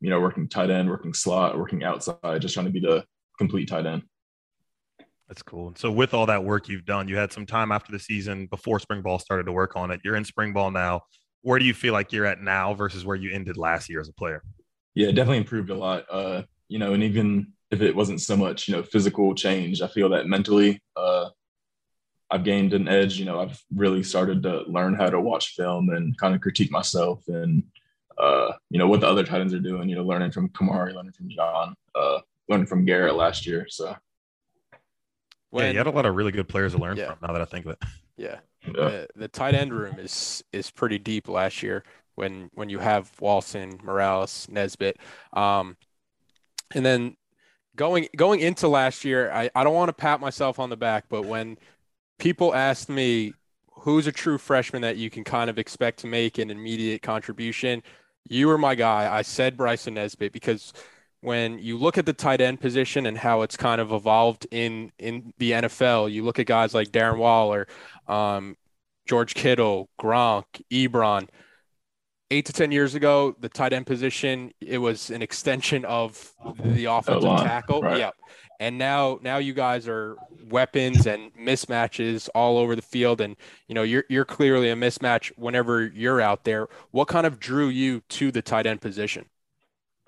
you 0.00 0.10
know, 0.10 0.20
working 0.20 0.48
tight 0.48 0.70
end, 0.70 0.88
working 0.88 1.14
slot, 1.14 1.58
working 1.58 1.84
outside, 1.84 2.40
just 2.40 2.54
trying 2.54 2.66
to 2.66 2.72
be 2.72 2.80
the 2.80 3.04
complete 3.38 3.68
tight 3.68 3.86
end. 3.86 4.02
That's 5.28 5.42
cool. 5.42 5.74
So, 5.76 5.90
with 5.90 6.14
all 6.14 6.26
that 6.26 6.42
work 6.42 6.68
you've 6.68 6.86
done, 6.86 7.06
you 7.06 7.16
had 7.16 7.32
some 7.32 7.46
time 7.46 7.70
after 7.70 7.92
the 7.92 7.98
season 7.98 8.46
before 8.46 8.80
spring 8.80 9.02
ball 9.02 9.18
started 9.18 9.44
to 9.44 9.52
work 9.52 9.76
on 9.76 9.90
it. 9.90 10.00
You're 10.04 10.16
in 10.16 10.24
spring 10.24 10.52
ball 10.52 10.70
now. 10.70 11.02
Where 11.42 11.58
do 11.58 11.64
you 11.64 11.74
feel 11.74 11.92
like 11.92 12.12
you're 12.12 12.26
at 12.26 12.40
now 12.40 12.74
versus 12.74 13.04
where 13.04 13.16
you 13.16 13.30
ended 13.32 13.56
last 13.56 13.88
year 13.88 14.00
as 14.00 14.08
a 14.08 14.12
player? 14.12 14.42
Yeah, 14.94 15.08
definitely 15.08 15.38
improved 15.38 15.70
a 15.70 15.74
lot. 15.74 16.04
Uh, 16.10 16.42
you 16.68 16.78
know, 16.78 16.92
and 16.92 17.02
even 17.02 17.52
if 17.70 17.80
it 17.80 17.94
wasn't 17.94 18.20
so 18.20 18.36
much, 18.36 18.68
you 18.68 18.74
know, 18.74 18.82
physical 18.82 19.34
change, 19.34 19.80
I 19.80 19.86
feel 19.86 20.08
that 20.10 20.26
mentally, 20.26 20.82
uh, 20.96 21.28
I've 22.30 22.44
gained 22.44 22.74
an 22.74 22.88
edge. 22.88 23.18
You 23.18 23.24
know, 23.24 23.40
I've 23.40 23.62
really 23.74 24.02
started 24.02 24.42
to 24.42 24.62
learn 24.62 24.94
how 24.94 25.08
to 25.08 25.20
watch 25.20 25.54
film 25.54 25.90
and 25.90 26.16
kind 26.18 26.34
of 26.34 26.40
critique 26.40 26.70
myself 26.70 27.26
and, 27.28 27.62
uh, 28.18 28.52
you 28.70 28.78
know, 28.78 28.88
what 28.88 29.00
the 29.00 29.06
other 29.06 29.24
tight 29.24 29.40
ends 29.40 29.54
are 29.54 29.60
doing. 29.60 29.88
You 29.88 29.96
know, 29.96 30.04
learning 30.04 30.32
from 30.32 30.48
Kamari, 30.50 30.94
learning 30.94 31.12
from 31.12 31.30
John, 31.30 31.74
uh, 31.94 32.18
learning 32.48 32.66
from 32.66 32.84
Garrett 32.84 33.14
last 33.14 33.46
year. 33.46 33.66
So, 33.68 33.96
when, 35.50 35.66
yeah, 35.66 35.70
you 35.70 35.78
had 35.78 35.86
a 35.86 35.90
lot 35.90 36.04
of 36.04 36.16
really 36.16 36.32
good 36.32 36.48
players 36.48 36.72
to 36.72 36.78
learn 36.78 36.96
yeah. 36.96 37.06
from. 37.06 37.18
Now 37.22 37.32
that 37.32 37.42
I 37.42 37.46
think 37.46 37.64
of 37.66 37.72
it. 37.72 37.78
Yeah, 38.18 38.40
yeah. 38.66 38.72
The, 38.72 39.08
the 39.16 39.28
tight 39.28 39.54
end 39.54 39.72
room 39.72 39.98
is 39.98 40.44
is 40.52 40.70
pretty 40.70 40.98
deep 40.98 41.28
last 41.28 41.62
year 41.62 41.84
when 42.16 42.50
when 42.54 42.68
you 42.68 42.80
have 42.80 43.10
Walston, 43.20 43.82
Morales, 43.82 44.46
Nesbitt. 44.50 44.98
Um, 45.32 45.76
and 46.74 46.84
then 46.84 47.16
going 47.76 48.08
going 48.16 48.40
into 48.40 48.68
last 48.68 49.04
year, 49.04 49.30
I, 49.32 49.50
I 49.54 49.64
don't 49.64 49.74
want 49.74 49.88
to 49.88 49.94
pat 49.94 50.20
myself 50.20 50.58
on 50.58 50.68
the 50.68 50.76
back, 50.76 51.04
but 51.08 51.24
when 51.24 51.56
people 52.18 52.54
asked 52.54 52.88
me 52.88 53.32
who's 53.70 54.06
a 54.08 54.12
true 54.12 54.38
freshman 54.38 54.82
that 54.82 54.96
you 54.96 55.08
can 55.08 55.24
kind 55.24 55.48
of 55.48 55.58
expect 55.58 56.00
to 56.00 56.06
make 56.08 56.38
an 56.38 56.50
immediate 56.50 57.00
contribution, 57.02 57.82
you 58.28 58.48
were 58.48 58.58
my 58.58 58.74
guy. 58.74 59.12
I 59.12 59.22
said 59.22 59.56
Bryson 59.56 59.94
Nesbitt 59.94 60.32
because 60.32 60.72
when 61.20 61.58
you 61.58 61.76
look 61.76 61.98
at 61.98 62.06
the 62.06 62.12
tight 62.12 62.40
end 62.40 62.60
position 62.60 63.06
and 63.06 63.18
how 63.18 63.42
it's 63.42 63.56
kind 63.56 63.80
of 63.80 63.92
evolved 63.92 64.46
in 64.50 64.92
in 64.98 65.32
the 65.38 65.52
NFL, 65.52 66.12
you 66.12 66.24
look 66.24 66.38
at 66.38 66.46
guys 66.46 66.74
like 66.74 66.88
Darren 66.88 67.18
Waller, 67.18 67.66
um, 68.08 68.56
George 69.06 69.34
Kittle, 69.34 69.88
Gronk, 70.00 70.44
Ebron 70.72 71.28
eight 72.30 72.46
to 72.46 72.52
10 72.52 72.72
years 72.72 72.94
ago, 72.94 73.34
the 73.40 73.48
tight 73.48 73.72
end 73.72 73.86
position, 73.86 74.52
it 74.60 74.78
was 74.78 75.10
an 75.10 75.22
extension 75.22 75.84
of 75.84 76.34
the 76.62 76.86
offensive 76.86 77.40
tackle. 77.40 77.82
Right. 77.82 77.98
Yeah. 77.98 78.10
And 78.60 78.76
now, 78.76 79.18
now 79.22 79.38
you 79.38 79.54
guys 79.54 79.86
are 79.88 80.16
weapons 80.48 81.06
and 81.06 81.32
mismatches 81.34 82.28
all 82.34 82.58
over 82.58 82.74
the 82.74 82.82
field. 82.82 83.20
And, 83.20 83.36
you 83.68 83.74
know, 83.74 83.82
you're, 83.82 84.04
you're 84.08 84.24
clearly 84.24 84.70
a 84.70 84.74
mismatch 84.74 85.32
whenever 85.36 85.86
you're 85.86 86.20
out 86.20 86.44
there. 86.44 86.68
What 86.90 87.08
kind 87.08 87.26
of 87.26 87.38
drew 87.38 87.68
you 87.68 88.02
to 88.10 88.32
the 88.32 88.42
tight 88.42 88.66
end 88.66 88.80
position? 88.80 89.26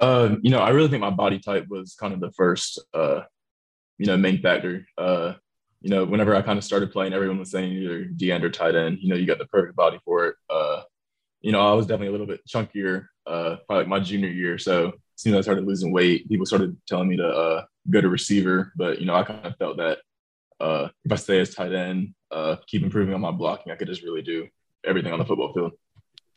Uh, 0.01 0.37
you 0.43 0.51
know, 0.51 0.59
I 0.59 0.71
really 0.71 0.89
think 0.89 1.01
my 1.01 1.11
body 1.11 1.39
type 1.39 1.67
was 1.69 1.95
kind 1.95 2.13
of 2.13 2.21
the 2.21 2.33
first, 2.33 2.83
uh, 2.93 3.21
you 3.99 4.07
know, 4.07 4.17
main 4.17 4.43
factor. 4.43 4.87
Uh, 4.99 5.35
you 5.81 5.91
know, 5.91 6.05
whenever 6.05 6.35
I 6.35 6.43
kind 6.43 6.59
of 6.59 6.65
started 6.65 6.93
playing, 6.93 7.13
everyone 7.13 7.39
was 7.39 7.51
saying 7.51 7.73
either 7.73 8.05
DN 8.05 8.43
or 8.43 8.51
tight 8.51 8.75
end. 8.75 8.99
You 9.01 9.09
know, 9.09 9.17
you 9.17 9.27
got 9.27 9.39
the 9.39 9.47
perfect 9.47 9.77
body 9.77 9.99
for 10.05 10.27
it. 10.27 10.35
Uh, 10.49 10.83
you 11.41 11.53
know, 11.53 11.61
I 11.61 11.73
was 11.73 11.87
definitely 11.87 12.09
a 12.09 12.13
little 12.13 12.27
bit 12.27 12.43
chunkier, 12.47 13.07
uh, 13.27 13.57
probably 13.67 13.79
like 13.79 13.89
my 13.89 14.01
junior 14.01 14.29
year. 14.29 14.59
So 14.59 14.89
as 14.89 14.93
soon 15.17 15.35
as 15.35 15.39
I 15.39 15.43
started 15.43 15.67
losing 15.67 15.93
weight, 15.93 16.29
people 16.29 16.45
started 16.45 16.77
telling 16.87 17.09
me 17.09 17.17
to 17.17 17.27
uh, 17.27 17.65
go 17.89 18.01
to 18.01 18.09
receiver. 18.09 18.73
But 18.77 19.01
you 19.01 19.07
know, 19.07 19.15
I 19.15 19.23
kind 19.23 19.47
of 19.47 19.57
felt 19.57 19.79
that 19.79 19.99
uh, 20.61 20.89
if 21.05 21.13
I 21.13 21.17
stay 21.17 21.41
as 21.41 21.55
tight 21.55 21.73
end, 21.73 22.15
uh, 22.31 22.57
keep 22.67 22.83
improving 22.83 23.15
on 23.15 23.21
my 23.23 23.31
blocking, 23.31 23.73
I 23.73 23.77
could 23.77 23.89
just 23.89 24.03
really 24.03 24.23
do 24.23 24.49
everything 24.85 25.13
on 25.13 25.19
the 25.19 25.25
football 25.25 25.53
field. 25.55 25.73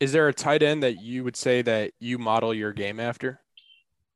Is 0.00 0.12
there 0.12 0.28
a 0.28 0.34
tight 0.34 0.62
end 0.62 0.82
that 0.82 1.00
you 1.00 1.22
would 1.24 1.36
say 1.36 1.62
that 1.62 1.92
you 2.00 2.18
model 2.18 2.52
your 2.54 2.72
game 2.72 2.98
after? 2.98 3.40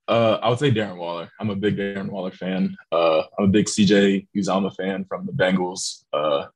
Uh, 0.09 0.39
I 0.43 0.49
would 0.49 0.59
say 0.59 0.71
Darren 0.71 0.97
Waller. 0.97 1.31
I'm 1.39 1.51
a 1.51 1.57
big 1.57 1.77
Darren 1.77 2.09
Waller 2.09 2.31
fan. 2.31 2.75
Uh, 2.91 3.23
I'm 3.39 3.45
a 3.45 3.49
big 3.49 3.67
CJ 3.67 4.27
Uzomah 4.35 4.75
fan 4.75 5.05
from 5.05 5.27
the 5.27 5.33
Bengals. 5.33 6.05
Uh, 6.13 6.47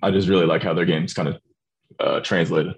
I 0.00 0.12
just 0.12 0.28
really 0.28 0.46
like 0.46 0.62
how 0.62 0.72
their 0.72 0.84
game's 0.84 1.12
kind 1.12 1.28
of 1.28 1.40
uh, 1.98 2.20
translated. 2.20 2.74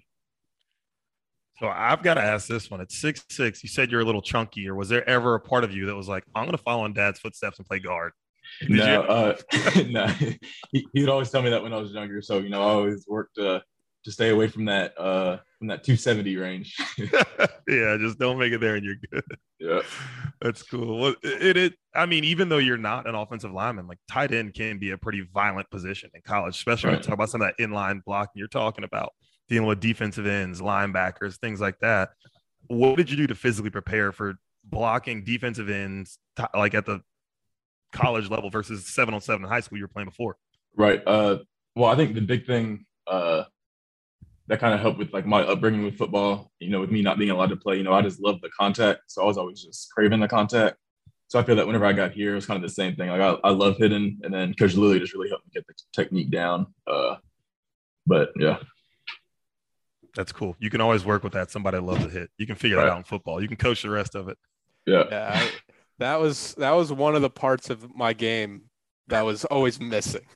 So 1.59 1.69
I've 1.69 2.03
got 2.03 2.15
to 2.15 2.23
ask 2.23 2.47
this 2.47 2.71
one. 2.71 2.81
At 2.81 2.93
six 2.93 3.25
six, 3.29 3.63
you 3.63 3.69
said 3.69 3.91
you're 3.91 4.01
a 4.01 4.05
little 4.05 4.23
chunky, 4.23 4.69
or 4.69 4.75
was 4.75 4.89
there 4.89 5.07
ever 5.09 5.35
a 5.35 5.41
part 5.41 5.65
of 5.65 5.73
you 5.73 5.87
that 5.87 5.97
was 5.97 6.09
like, 6.09 6.25
I'm 6.35 6.45
going 6.45 6.57
to 6.57 6.63
follow 6.63 6.85
in 6.85 6.95
Dad's 6.95 7.19
footsteps 7.19 7.59
and 7.59 7.67
play 7.67 7.81
guard? 7.81 8.13
Did 8.61 8.71
no, 8.71 9.03
uh, 9.03 9.37
no. 9.89 10.07
He, 10.73 10.87
he, 10.95 11.01
would 11.01 11.11
always 11.11 11.31
tell 11.31 11.43
me 11.43 11.51
that 11.51 11.63
when 11.63 11.73
I 11.73 11.79
was 11.79 11.93
younger. 11.93 12.23
So 12.23 12.39
you 12.39 12.49
know, 12.49 12.63
I 12.63 12.71
always 12.71 13.05
worked 13.09 13.37
uh, 13.39 13.61
to 14.05 14.13
stay 14.13 14.31
away 14.31 14.49
from 14.49 14.65
that 14.67 14.99
uh, 14.99 15.39
from 15.59 15.69
that 15.69 15.85
270 15.85 16.37
range. 16.37 16.77
yeah, 17.69 17.97
just 17.99 18.19
don't 18.19 18.39
make 18.39 18.53
it 18.53 18.61
there, 18.61 18.77
and 18.77 18.85
you're 18.85 18.97
good. 19.11 19.25
Yeah, 19.59 19.81
that's 20.41 20.63
cool. 20.63 20.99
Well, 20.99 21.15
it, 21.23 21.57
it 21.57 21.75
I 21.95 22.07
mean, 22.07 22.25
even 22.25 22.49
though 22.49 22.59
you're 22.59 22.77
not 22.77 23.09
an 23.09 23.15
offensive 23.15 23.53
lineman, 23.53 23.87
like 23.87 23.99
tight 24.11 24.33
end 24.33 24.55
can 24.55 24.79
be 24.79 24.93
a 24.93 24.99
pretty 24.99 25.27
violent 25.33 25.69
position 25.71 26.11
in 26.15 26.23
college, 26.23 26.57
especially 26.57 26.89
right. 26.89 26.95
when 26.95 27.03
you 27.03 27.05
talk 27.05 27.15
about 27.15 27.31
some 27.31 27.43
of 27.43 27.49
that 27.49 27.63
inline 27.63 28.03
blocking 28.05 28.33
you're 28.35 28.49
talking 28.49 28.85
about, 28.85 29.13
dealing 29.49 29.67
with 29.67 29.81
defensive 29.81 30.27
ends, 30.27 30.61
linebackers, 30.61 31.39
things 31.39 31.61
like 31.61 31.79
that. 31.81 32.11
What 32.69 32.97
did 32.97 33.11
you 33.11 33.17
do 33.17 33.27
to 33.27 33.35
physically 33.35 33.71
prepare 33.71 34.13
for 34.13 34.39
blocking 34.65 35.25
defensive 35.25 35.71
ends, 35.71 36.19
like 36.55 36.75
at 36.75 36.87
the 36.87 37.01
college 37.93 38.31
level 38.31 38.51
versus 38.51 38.87
seven 38.87 39.15
on 39.15 39.21
seven 39.21 39.45
in 39.45 39.49
high 39.49 39.61
school 39.61 39.79
you 39.79 39.85
were 39.85 39.89
playing 39.89 40.09
before? 40.09 40.37
Right. 40.77 41.03
Uh, 41.07 41.39
well, 41.75 41.91
I 41.91 41.97
think 41.97 42.15
the 42.15 42.21
big 42.21 42.47
thing 42.47 42.85
uh, 43.07 43.45
that 44.49 44.61
kind 44.61 44.75
of 44.75 44.81
helped 44.81 44.99
with 44.99 45.13
like 45.13 45.27
my 45.27 45.43
upbringing 45.43 45.85
with 45.85 45.97
football. 45.97 46.51
You 46.59 46.71
know, 46.71 46.81
with 46.81 46.91
me 46.91 47.03
not 47.03 47.19
being 47.19 47.31
allowed 47.31 47.51
to 47.51 47.57
play, 47.57 47.77
you 47.77 47.85
know, 47.85 47.93
I 47.93 48.03
just 48.03 48.21
loved 48.21 48.43
the 48.43 48.51
contact, 48.51 49.03
so 49.07 49.23
I 49.23 49.27
was 49.27 49.39
always 49.39 49.63
just 49.63 49.91
craving 49.93 50.21
the 50.21 50.29
contact. 50.29 50.77
So 51.29 51.39
I 51.39 51.43
feel 51.43 51.57
that 51.57 51.67
whenever 51.67 51.85
I 51.85 51.93
got 51.93 52.13
here, 52.13 52.33
it 52.33 52.37
was 52.37 52.47
kind 52.47 52.57
of 52.57 52.69
the 52.69 52.75
same 52.75 52.97
thing. 52.97 53.11
Like 53.11 53.21
I, 53.21 53.37
I 53.45 53.51
love 53.51 53.77
hitting, 53.77 54.19
and 54.23 54.33
then 54.33 54.55
Coach 54.55 54.75
Lilly 54.75 54.99
just 54.99 55.15
really 55.15 55.29
helped 55.29 55.47
me 55.47 55.53
get 55.55 55.67
the 55.67 55.75
technique 55.93 56.31
down. 56.31 56.67
Uh, 56.87 57.17
but 58.07 58.31
yeah. 58.37 58.59
That's 60.17 60.33
cool. 60.33 60.57
You 60.59 60.71
can 60.71 60.81
always 60.81 61.05
work 61.05 61.23
with 61.23 61.35
that. 61.35 61.51
Somebody 61.51 61.79
loves 61.79 62.03
to 62.03 62.11
hit. 62.11 62.31
You 62.39 62.47
can 62.47 62.57
figure 62.57 62.79
right. 62.79 62.85
that 62.85 62.93
out 62.93 62.99
in 62.99 63.05
football. 63.05 63.41
You 63.41 63.47
can 63.47 63.59
coach 63.59 63.83
the 63.83 63.91
rest 63.91 64.15
of 64.15 64.29
it. 64.29 64.39
Yeah. 64.87 65.05
Yeah. 65.11 65.31
I, 65.35 65.51
that 65.99 66.19
was 66.19 66.55
that 66.55 66.73
was 66.73 66.93
one 66.93 67.15
of 67.15 67.23
the 67.23 67.31
parts 67.31 67.71
of 67.71 67.95
my 67.95 68.15
game 68.15 68.63
that 69.09 69.25
was 69.25 69.45
always 69.45 69.79
missing. 69.79 70.27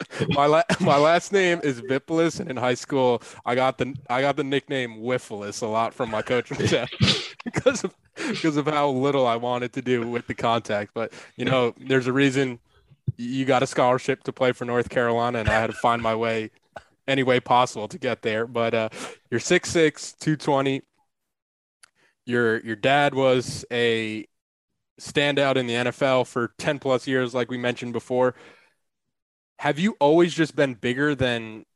my 0.28 0.46
la- 0.46 0.62
my 0.80 0.96
last 0.96 1.32
name 1.32 1.60
is 1.62 1.80
Vipolis, 1.80 2.40
and 2.40 2.50
in 2.50 2.56
high 2.56 2.74
school, 2.74 3.22
I 3.44 3.54
got 3.54 3.78
the 3.78 3.94
I 4.08 4.20
got 4.20 4.36
the 4.36 4.44
nickname 4.44 5.02
Whiffless 5.02 5.60
a 5.60 5.66
lot 5.66 5.94
from 5.94 6.10
my 6.10 6.22
coaching 6.22 6.66
staff 6.66 6.90
because 7.44 7.84
of 7.84 7.94
because 8.16 8.56
of 8.56 8.66
how 8.66 8.90
little 8.90 9.26
I 9.26 9.36
wanted 9.36 9.72
to 9.74 9.82
do 9.82 10.08
with 10.08 10.26
the 10.26 10.34
contact. 10.34 10.92
But 10.94 11.12
you 11.36 11.44
know, 11.44 11.74
there's 11.78 12.06
a 12.06 12.12
reason 12.12 12.58
you 13.16 13.44
got 13.44 13.62
a 13.62 13.66
scholarship 13.66 14.24
to 14.24 14.32
play 14.32 14.52
for 14.52 14.64
North 14.64 14.88
Carolina, 14.88 15.38
and 15.38 15.48
I 15.48 15.54
had 15.54 15.68
to 15.68 15.76
find 15.76 16.02
my 16.02 16.14
way 16.14 16.50
any 17.06 17.22
way 17.22 17.40
possible 17.40 17.88
to 17.88 17.98
get 17.98 18.22
there. 18.22 18.46
But 18.46 18.74
uh, 18.74 18.88
you're 19.30 19.40
6'6", 19.40 20.16
220. 20.18 20.82
Your 22.24 22.60
your 22.60 22.76
dad 22.76 23.14
was 23.14 23.64
a 23.72 24.26
standout 25.00 25.56
in 25.56 25.66
the 25.66 25.74
NFL 25.74 26.26
for 26.26 26.52
10 26.58 26.78
plus 26.78 27.06
years, 27.06 27.34
like 27.34 27.50
we 27.50 27.58
mentioned 27.58 27.92
before. 27.92 28.34
Have 29.62 29.78
you 29.78 29.96
always 30.00 30.34
just 30.34 30.56
been 30.56 30.74
bigger 30.74 31.14
than 31.14 31.66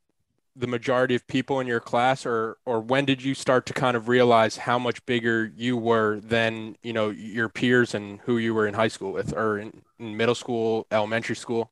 the 0.56 0.66
majority 0.66 1.14
of 1.14 1.24
people 1.28 1.60
in 1.60 1.68
your 1.68 1.78
class 1.78 2.26
or 2.26 2.56
or 2.66 2.80
when 2.80 3.04
did 3.04 3.22
you 3.22 3.32
start 3.32 3.64
to 3.66 3.72
kind 3.72 3.96
of 3.96 4.08
realize 4.08 4.56
how 4.56 4.76
much 4.76 5.06
bigger 5.06 5.52
you 5.54 5.76
were 5.76 6.18
than 6.18 6.76
you 6.82 6.92
know 6.92 7.10
your 7.10 7.48
peers 7.48 7.94
and 7.94 8.18
who 8.24 8.38
you 8.38 8.52
were 8.54 8.66
in 8.66 8.74
high 8.74 8.88
school 8.88 9.12
with 9.12 9.32
or 9.36 9.58
in, 9.58 9.82
in 10.00 10.16
middle 10.16 10.34
school 10.34 10.86
elementary 10.90 11.36
school 11.36 11.70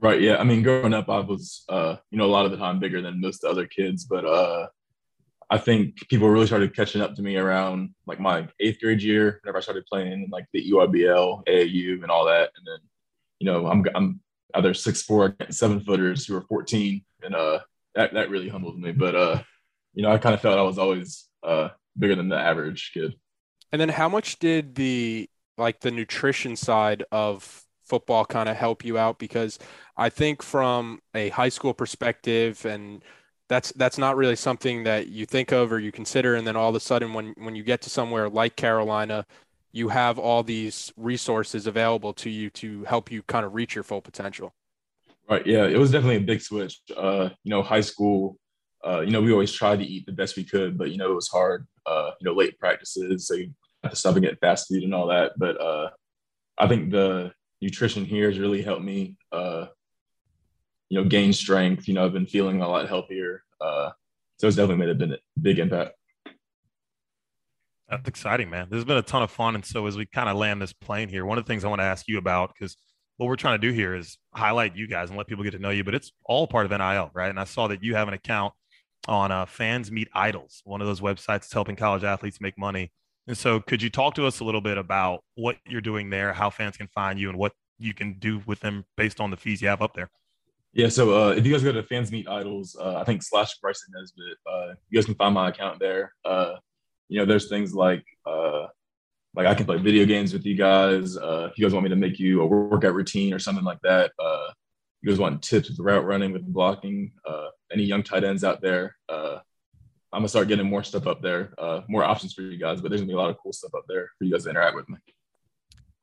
right 0.00 0.22
yeah 0.22 0.38
i 0.38 0.42
mean 0.42 0.62
growing 0.62 0.94
up 0.94 1.08
i 1.10 1.20
was 1.20 1.64
uh 1.68 1.96
you 2.10 2.16
know 2.16 2.24
a 2.24 2.34
lot 2.36 2.46
of 2.46 2.50
the 2.50 2.56
time 2.56 2.80
bigger 2.80 3.02
than 3.02 3.20
most 3.20 3.44
other 3.44 3.66
kids 3.66 4.04
but 4.04 4.24
uh 4.24 4.66
I 5.50 5.58
think 5.58 6.08
people 6.08 6.28
really 6.30 6.46
started 6.46 6.74
catching 6.74 7.02
up 7.02 7.14
to 7.14 7.22
me 7.22 7.36
around 7.36 7.90
like 8.06 8.18
my 8.18 8.48
eighth 8.60 8.80
grade 8.80 9.02
year, 9.02 9.40
whenever 9.42 9.58
I 9.58 9.60
started 9.60 9.84
playing 9.86 10.28
like 10.32 10.46
the 10.52 10.70
EYBL, 10.70 11.46
AAU, 11.46 12.02
and 12.02 12.10
all 12.10 12.24
that. 12.24 12.50
And 12.56 12.66
then, 12.66 12.78
you 13.40 13.46
know, 13.46 13.66
I'm 13.66 13.84
I'm 13.94 14.20
either 14.54 14.74
six 14.74 15.02
four, 15.02 15.36
seven 15.50 15.80
footers 15.80 16.26
who 16.26 16.36
are 16.36 16.42
14, 16.42 17.04
and 17.22 17.34
uh, 17.34 17.60
that 17.94 18.14
that 18.14 18.30
really 18.30 18.48
humbled 18.48 18.78
me. 18.78 18.92
But 18.92 19.14
uh, 19.14 19.42
you 19.94 20.02
know, 20.02 20.12
I 20.12 20.18
kind 20.18 20.34
of 20.34 20.40
felt 20.40 20.58
I 20.58 20.62
was 20.62 20.78
always 20.78 21.28
uh 21.42 21.68
bigger 21.98 22.16
than 22.16 22.28
the 22.28 22.38
average 22.38 22.90
kid. 22.94 23.14
And 23.72 23.80
then, 23.80 23.88
how 23.88 24.08
much 24.08 24.38
did 24.38 24.74
the 24.74 25.28
like 25.56 25.80
the 25.80 25.90
nutrition 25.90 26.56
side 26.56 27.04
of 27.12 27.64
football 27.84 28.24
kind 28.24 28.48
of 28.48 28.56
help 28.56 28.84
you 28.84 28.98
out? 28.98 29.18
Because 29.18 29.58
I 29.96 30.08
think 30.08 30.42
from 30.42 31.00
a 31.14 31.28
high 31.30 31.48
school 31.48 31.74
perspective 31.74 32.64
and 32.64 33.02
that's 33.48 33.72
that's 33.72 33.98
not 33.98 34.16
really 34.16 34.36
something 34.36 34.84
that 34.84 35.08
you 35.08 35.26
think 35.26 35.52
of 35.52 35.72
or 35.72 35.78
you 35.78 35.92
consider 35.92 36.34
and 36.34 36.46
then 36.46 36.56
all 36.56 36.70
of 36.70 36.74
a 36.74 36.80
sudden 36.80 37.12
when 37.12 37.34
when 37.36 37.54
you 37.54 37.62
get 37.62 37.82
to 37.82 37.90
somewhere 37.90 38.28
like 38.28 38.56
Carolina 38.56 39.26
you 39.74 39.88
have 39.88 40.18
all 40.18 40.42
these 40.42 40.92
resources 40.96 41.66
available 41.66 42.12
to 42.12 42.30
you 42.30 42.48
to 42.48 42.84
help 42.84 43.10
you 43.10 43.22
kind 43.22 43.44
of 43.44 43.54
reach 43.54 43.74
your 43.74 43.84
full 43.84 44.00
potential 44.00 44.54
right 45.28 45.46
yeah 45.46 45.66
it 45.66 45.78
was 45.78 45.90
definitely 45.90 46.16
a 46.16 46.20
big 46.20 46.40
switch 46.40 46.80
uh 46.96 47.28
you 47.42 47.50
know 47.50 47.62
high 47.62 47.80
school 47.80 48.36
uh 48.86 49.00
you 49.00 49.10
know 49.10 49.20
we 49.20 49.32
always 49.32 49.52
tried 49.52 49.78
to 49.78 49.84
eat 49.84 50.06
the 50.06 50.12
best 50.12 50.36
we 50.36 50.44
could 50.44 50.78
but 50.78 50.90
you 50.90 50.96
know 50.96 51.10
it 51.10 51.14
was 51.14 51.28
hard 51.28 51.66
uh 51.86 52.10
you 52.20 52.24
know 52.24 52.34
late 52.34 52.58
practices 52.58 53.26
so 53.26 53.34
you 53.34 53.52
have 53.82 53.92
to 53.92 53.98
stop 53.98 54.16
and 54.16 54.24
get 54.24 54.40
fast 54.40 54.68
food 54.68 54.82
and 54.82 54.94
all 54.94 55.08
that 55.08 55.32
but 55.36 55.60
uh 55.60 55.90
i 56.58 56.66
think 56.66 56.90
the 56.90 57.32
nutrition 57.60 58.04
here 58.04 58.30
has 58.30 58.38
really 58.38 58.62
helped 58.62 58.84
me 58.84 59.16
uh 59.32 59.66
you 60.94 61.00
know, 61.00 61.08
gain 61.08 61.32
strength. 61.32 61.88
You 61.88 61.94
know, 61.94 62.04
I've 62.04 62.12
been 62.12 62.26
feeling 62.26 62.62
a 62.62 62.68
lot 62.68 62.88
healthier. 62.88 63.42
Uh, 63.60 63.90
so 64.38 64.46
it's 64.46 64.56
definitely 64.56 64.86
made 64.86 65.02
a 65.02 65.18
big 65.40 65.58
impact. 65.58 65.94
That's 67.96 68.08
exciting, 68.08 68.50
man. 68.50 68.68
This 68.70 68.78
has 68.78 68.84
been 68.84 68.96
a 68.96 69.02
ton 69.02 69.22
of 69.22 69.30
fun. 69.30 69.54
And 69.54 69.64
so 69.64 69.86
as 69.86 69.96
we 69.96 70.06
kind 70.06 70.28
of 70.28 70.36
land 70.36 70.60
this 70.60 70.72
plane 70.72 71.08
here, 71.08 71.24
one 71.24 71.38
of 71.38 71.44
the 71.44 71.48
things 71.48 71.64
I 71.64 71.68
want 71.68 71.80
to 71.80 71.84
ask 71.84 72.08
you 72.08 72.18
about, 72.18 72.52
because 72.52 72.76
what 73.16 73.28
we're 73.28 73.36
trying 73.36 73.60
to 73.60 73.66
do 73.66 73.72
here 73.72 73.94
is 73.94 74.18
highlight 74.34 74.76
you 74.76 74.88
guys 74.88 75.10
and 75.10 75.16
let 75.16 75.26
people 75.26 75.44
get 75.44 75.52
to 75.52 75.58
know 75.58 75.70
you, 75.70 75.84
but 75.84 75.94
it's 75.94 76.12
all 76.24 76.46
part 76.46 76.70
of 76.70 76.72
NIL, 76.72 77.10
right? 77.14 77.30
And 77.30 77.38
I 77.38 77.44
saw 77.44 77.68
that 77.68 77.82
you 77.82 77.94
have 77.94 78.08
an 78.08 78.14
account 78.14 78.52
on 79.06 79.30
uh, 79.30 79.46
Fans 79.46 79.92
Meet 79.92 80.08
Idols, 80.14 80.62
one 80.64 80.80
of 80.80 80.86
those 80.86 81.00
websites 81.00 81.26
that's 81.26 81.52
helping 81.52 81.76
college 81.76 82.04
athletes 82.04 82.40
make 82.40 82.58
money. 82.58 82.90
And 83.26 83.38
so 83.38 83.60
could 83.60 83.82
you 83.82 83.90
talk 83.90 84.14
to 84.16 84.26
us 84.26 84.40
a 84.40 84.44
little 84.44 84.60
bit 84.60 84.78
about 84.78 85.20
what 85.36 85.56
you're 85.66 85.80
doing 85.80 86.10
there, 86.10 86.32
how 86.32 86.50
fans 86.50 86.76
can 86.76 86.88
find 86.88 87.18
you, 87.18 87.28
and 87.28 87.38
what 87.38 87.52
you 87.78 87.94
can 87.94 88.18
do 88.18 88.42
with 88.46 88.60
them 88.60 88.84
based 88.96 89.20
on 89.20 89.30
the 89.30 89.36
fees 89.36 89.62
you 89.62 89.68
have 89.68 89.82
up 89.82 89.94
there? 89.94 90.10
Yeah, 90.72 90.88
so 90.88 91.28
uh, 91.28 91.30
if 91.30 91.46
you 91.46 91.52
guys 91.52 91.62
go 91.62 91.70
to 91.70 91.84
Fans 91.84 92.10
Meet 92.10 92.28
Idols, 92.28 92.76
uh, 92.80 92.96
I 92.96 93.04
think 93.04 93.22
slash 93.22 93.56
Bryson 93.60 93.92
Nesbitt, 93.94 94.38
uh, 94.50 94.74
you 94.90 94.98
guys 94.98 95.06
can 95.06 95.14
find 95.14 95.32
my 95.32 95.50
account 95.50 95.78
there. 95.78 96.12
You 97.08 97.20
know, 97.20 97.26
there's 97.26 97.48
things 97.48 97.74
like 97.74 98.04
uh, 98.26 98.66
like 99.34 99.46
I 99.46 99.54
can 99.54 99.66
play 99.66 99.78
video 99.78 100.06
games 100.06 100.32
with 100.32 100.46
you 100.46 100.54
guys. 100.54 101.16
Uh, 101.16 101.48
if 101.50 101.58
you 101.58 101.64
guys 101.64 101.72
want 101.72 101.84
me 101.84 101.90
to 101.90 101.96
make 101.96 102.18
you 102.18 102.42
a 102.42 102.46
workout 102.46 102.94
routine 102.94 103.32
or 103.32 103.38
something 103.38 103.64
like 103.64 103.80
that, 103.82 104.12
uh, 104.18 104.46
you 105.02 105.10
guys 105.10 105.18
want 105.18 105.42
tips 105.42 105.68
with 105.68 105.78
route 105.80 106.04
running, 106.04 106.32
with 106.32 106.46
blocking, 106.46 107.12
uh, 107.26 107.48
any 107.72 107.82
young 107.82 108.02
tight 108.02 108.24
ends 108.24 108.44
out 108.44 108.62
there, 108.62 108.96
uh, 109.08 109.38
I'm 110.12 110.20
gonna 110.20 110.28
start 110.28 110.48
getting 110.48 110.66
more 110.66 110.84
stuff 110.84 111.08
up 111.08 111.20
there, 111.20 111.52
uh, 111.58 111.80
more 111.88 112.04
options 112.04 112.32
for 112.32 112.42
you 112.42 112.56
guys. 112.56 112.80
But 112.80 112.90
there's 112.90 113.00
gonna 113.00 113.08
be 113.08 113.14
a 113.14 113.18
lot 113.18 113.30
of 113.30 113.36
cool 113.42 113.52
stuff 113.52 113.74
up 113.74 113.84
there 113.88 114.10
for 114.16 114.24
you 114.24 114.32
guys 114.32 114.44
to 114.44 114.50
interact 114.50 114.76
with 114.76 114.88
me. 114.88 114.96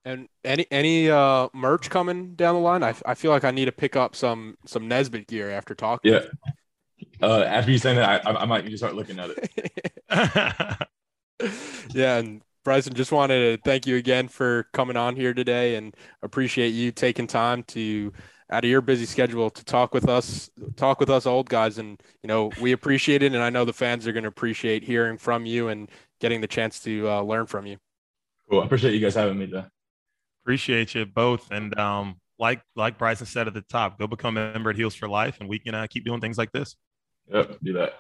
And 0.03 0.27
any 0.43 0.65
any 0.69 1.09
uh 1.09 1.47
merch 1.53 1.89
coming 1.89 2.35
down 2.35 2.55
the 2.55 2.61
line? 2.61 2.83
I, 2.83 2.93
I 3.05 3.13
feel 3.13 3.31
like 3.31 3.45
I 3.45 3.51
need 3.51 3.65
to 3.65 3.71
pick 3.71 3.95
up 3.95 4.15
some 4.15 4.57
some 4.65 4.87
Nesbitt 4.87 5.27
gear 5.27 5.49
after 5.49 5.73
talking. 5.73 6.11
Yeah. 6.11 6.25
Uh, 7.21 7.43
after 7.43 7.71
you 7.71 7.77
say 7.77 7.95
that, 7.95 8.25
I, 8.27 8.31
I 8.31 8.45
might 8.45 8.65
need 8.65 8.71
to 8.71 8.77
start 8.77 8.95
looking 8.95 9.19
at 9.19 9.29
it. 9.29 10.77
yeah, 11.93 12.17
and 12.17 12.41
Bryson, 12.63 12.93
just 12.93 13.11
wanted 13.11 13.57
to 13.57 13.63
thank 13.63 13.87
you 13.87 13.95
again 13.95 14.27
for 14.27 14.67
coming 14.73 14.97
on 14.97 15.15
here 15.15 15.33
today, 15.33 15.75
and 15.75 15.95
appreciate 16.21 16.69
you 16.69 16.91
taking 16.91 17.27
time 17.27 17.63
to 17.63 18.11
out 18.51 18.65
of 18.65 18.69
your 18.69 18.81
busy 18.81 19.05
schedule 19.05 19.49
to 19.49 19.63
talk 19.63 19.93
with 19.93 20.09
us, 20.09 20.49
talk 20.75 20.99
with 20.99 21.09
us 21.09 21.25
old 21.25 21.49
guys, 21.49 21.77
and 21.77 22.01
you 22.21 22.27
know 22.27 22.51
we 22.61 22.71
appreciate 22.71 23.23
it, 23.23 23.33
and 23.33 23.41
I 23.41 23.49
know 23.49 23.65
the 23.65 23.73
fans 23.73 24.07
are 24.07 24.11
going 24.11 24.23
to 24.23 24.29
appreciate 24.29 24.83
hearing 24.83 25.17
from 25.17 25.45
you 25.45 25.69
and 25.69 25.89
getting 26.19 26.41
the 26.41 26.47
chance 26.47 26.79
to 26.81 27.09
uh, 27.09 27.21
learn 27.21 27.47
from 27.47 27.65
you. 27.65 27.77
Cool. 28.49 28.61
I 28.61 28.65
appreciate 28.65 28.93
you 28.93 28.99
guys 28.99 29.15
having 29.15 29.37
me. 29.37 29.45
Though. 29.45 29.65
Appreciate 30.43 30.93
you 30.93 31.05
both. 31.05 31.49
And 31.51 31.77
um, 31.79 32.19
like 32.37 32.61
like 32.75 32.97
Bryson 32.97 33.25
said 33.25 33.47
at 33.47 33.53
the 33.53 33.61
top, 33.61 33.97
go 33.97 34.07
become 34.07 34.37
a 34.37 34.51
member 34.51 34.69
at 34.69 34.75
Heels 34.75 34.95
for 34.95 35.07
Life, 35.07 35.37
and 35.39 35.47
we 35.47 35.59
can 35.59 35.73
uh, 35.73 35.87
keep 35.89 36.05
doing 36.05 36.19
things 36.19 36.37
like 36.37 36.51
this. 36.51 36.75
Yep, 37.31 37.57
do 37.63 37.73
that. 37.73 37.93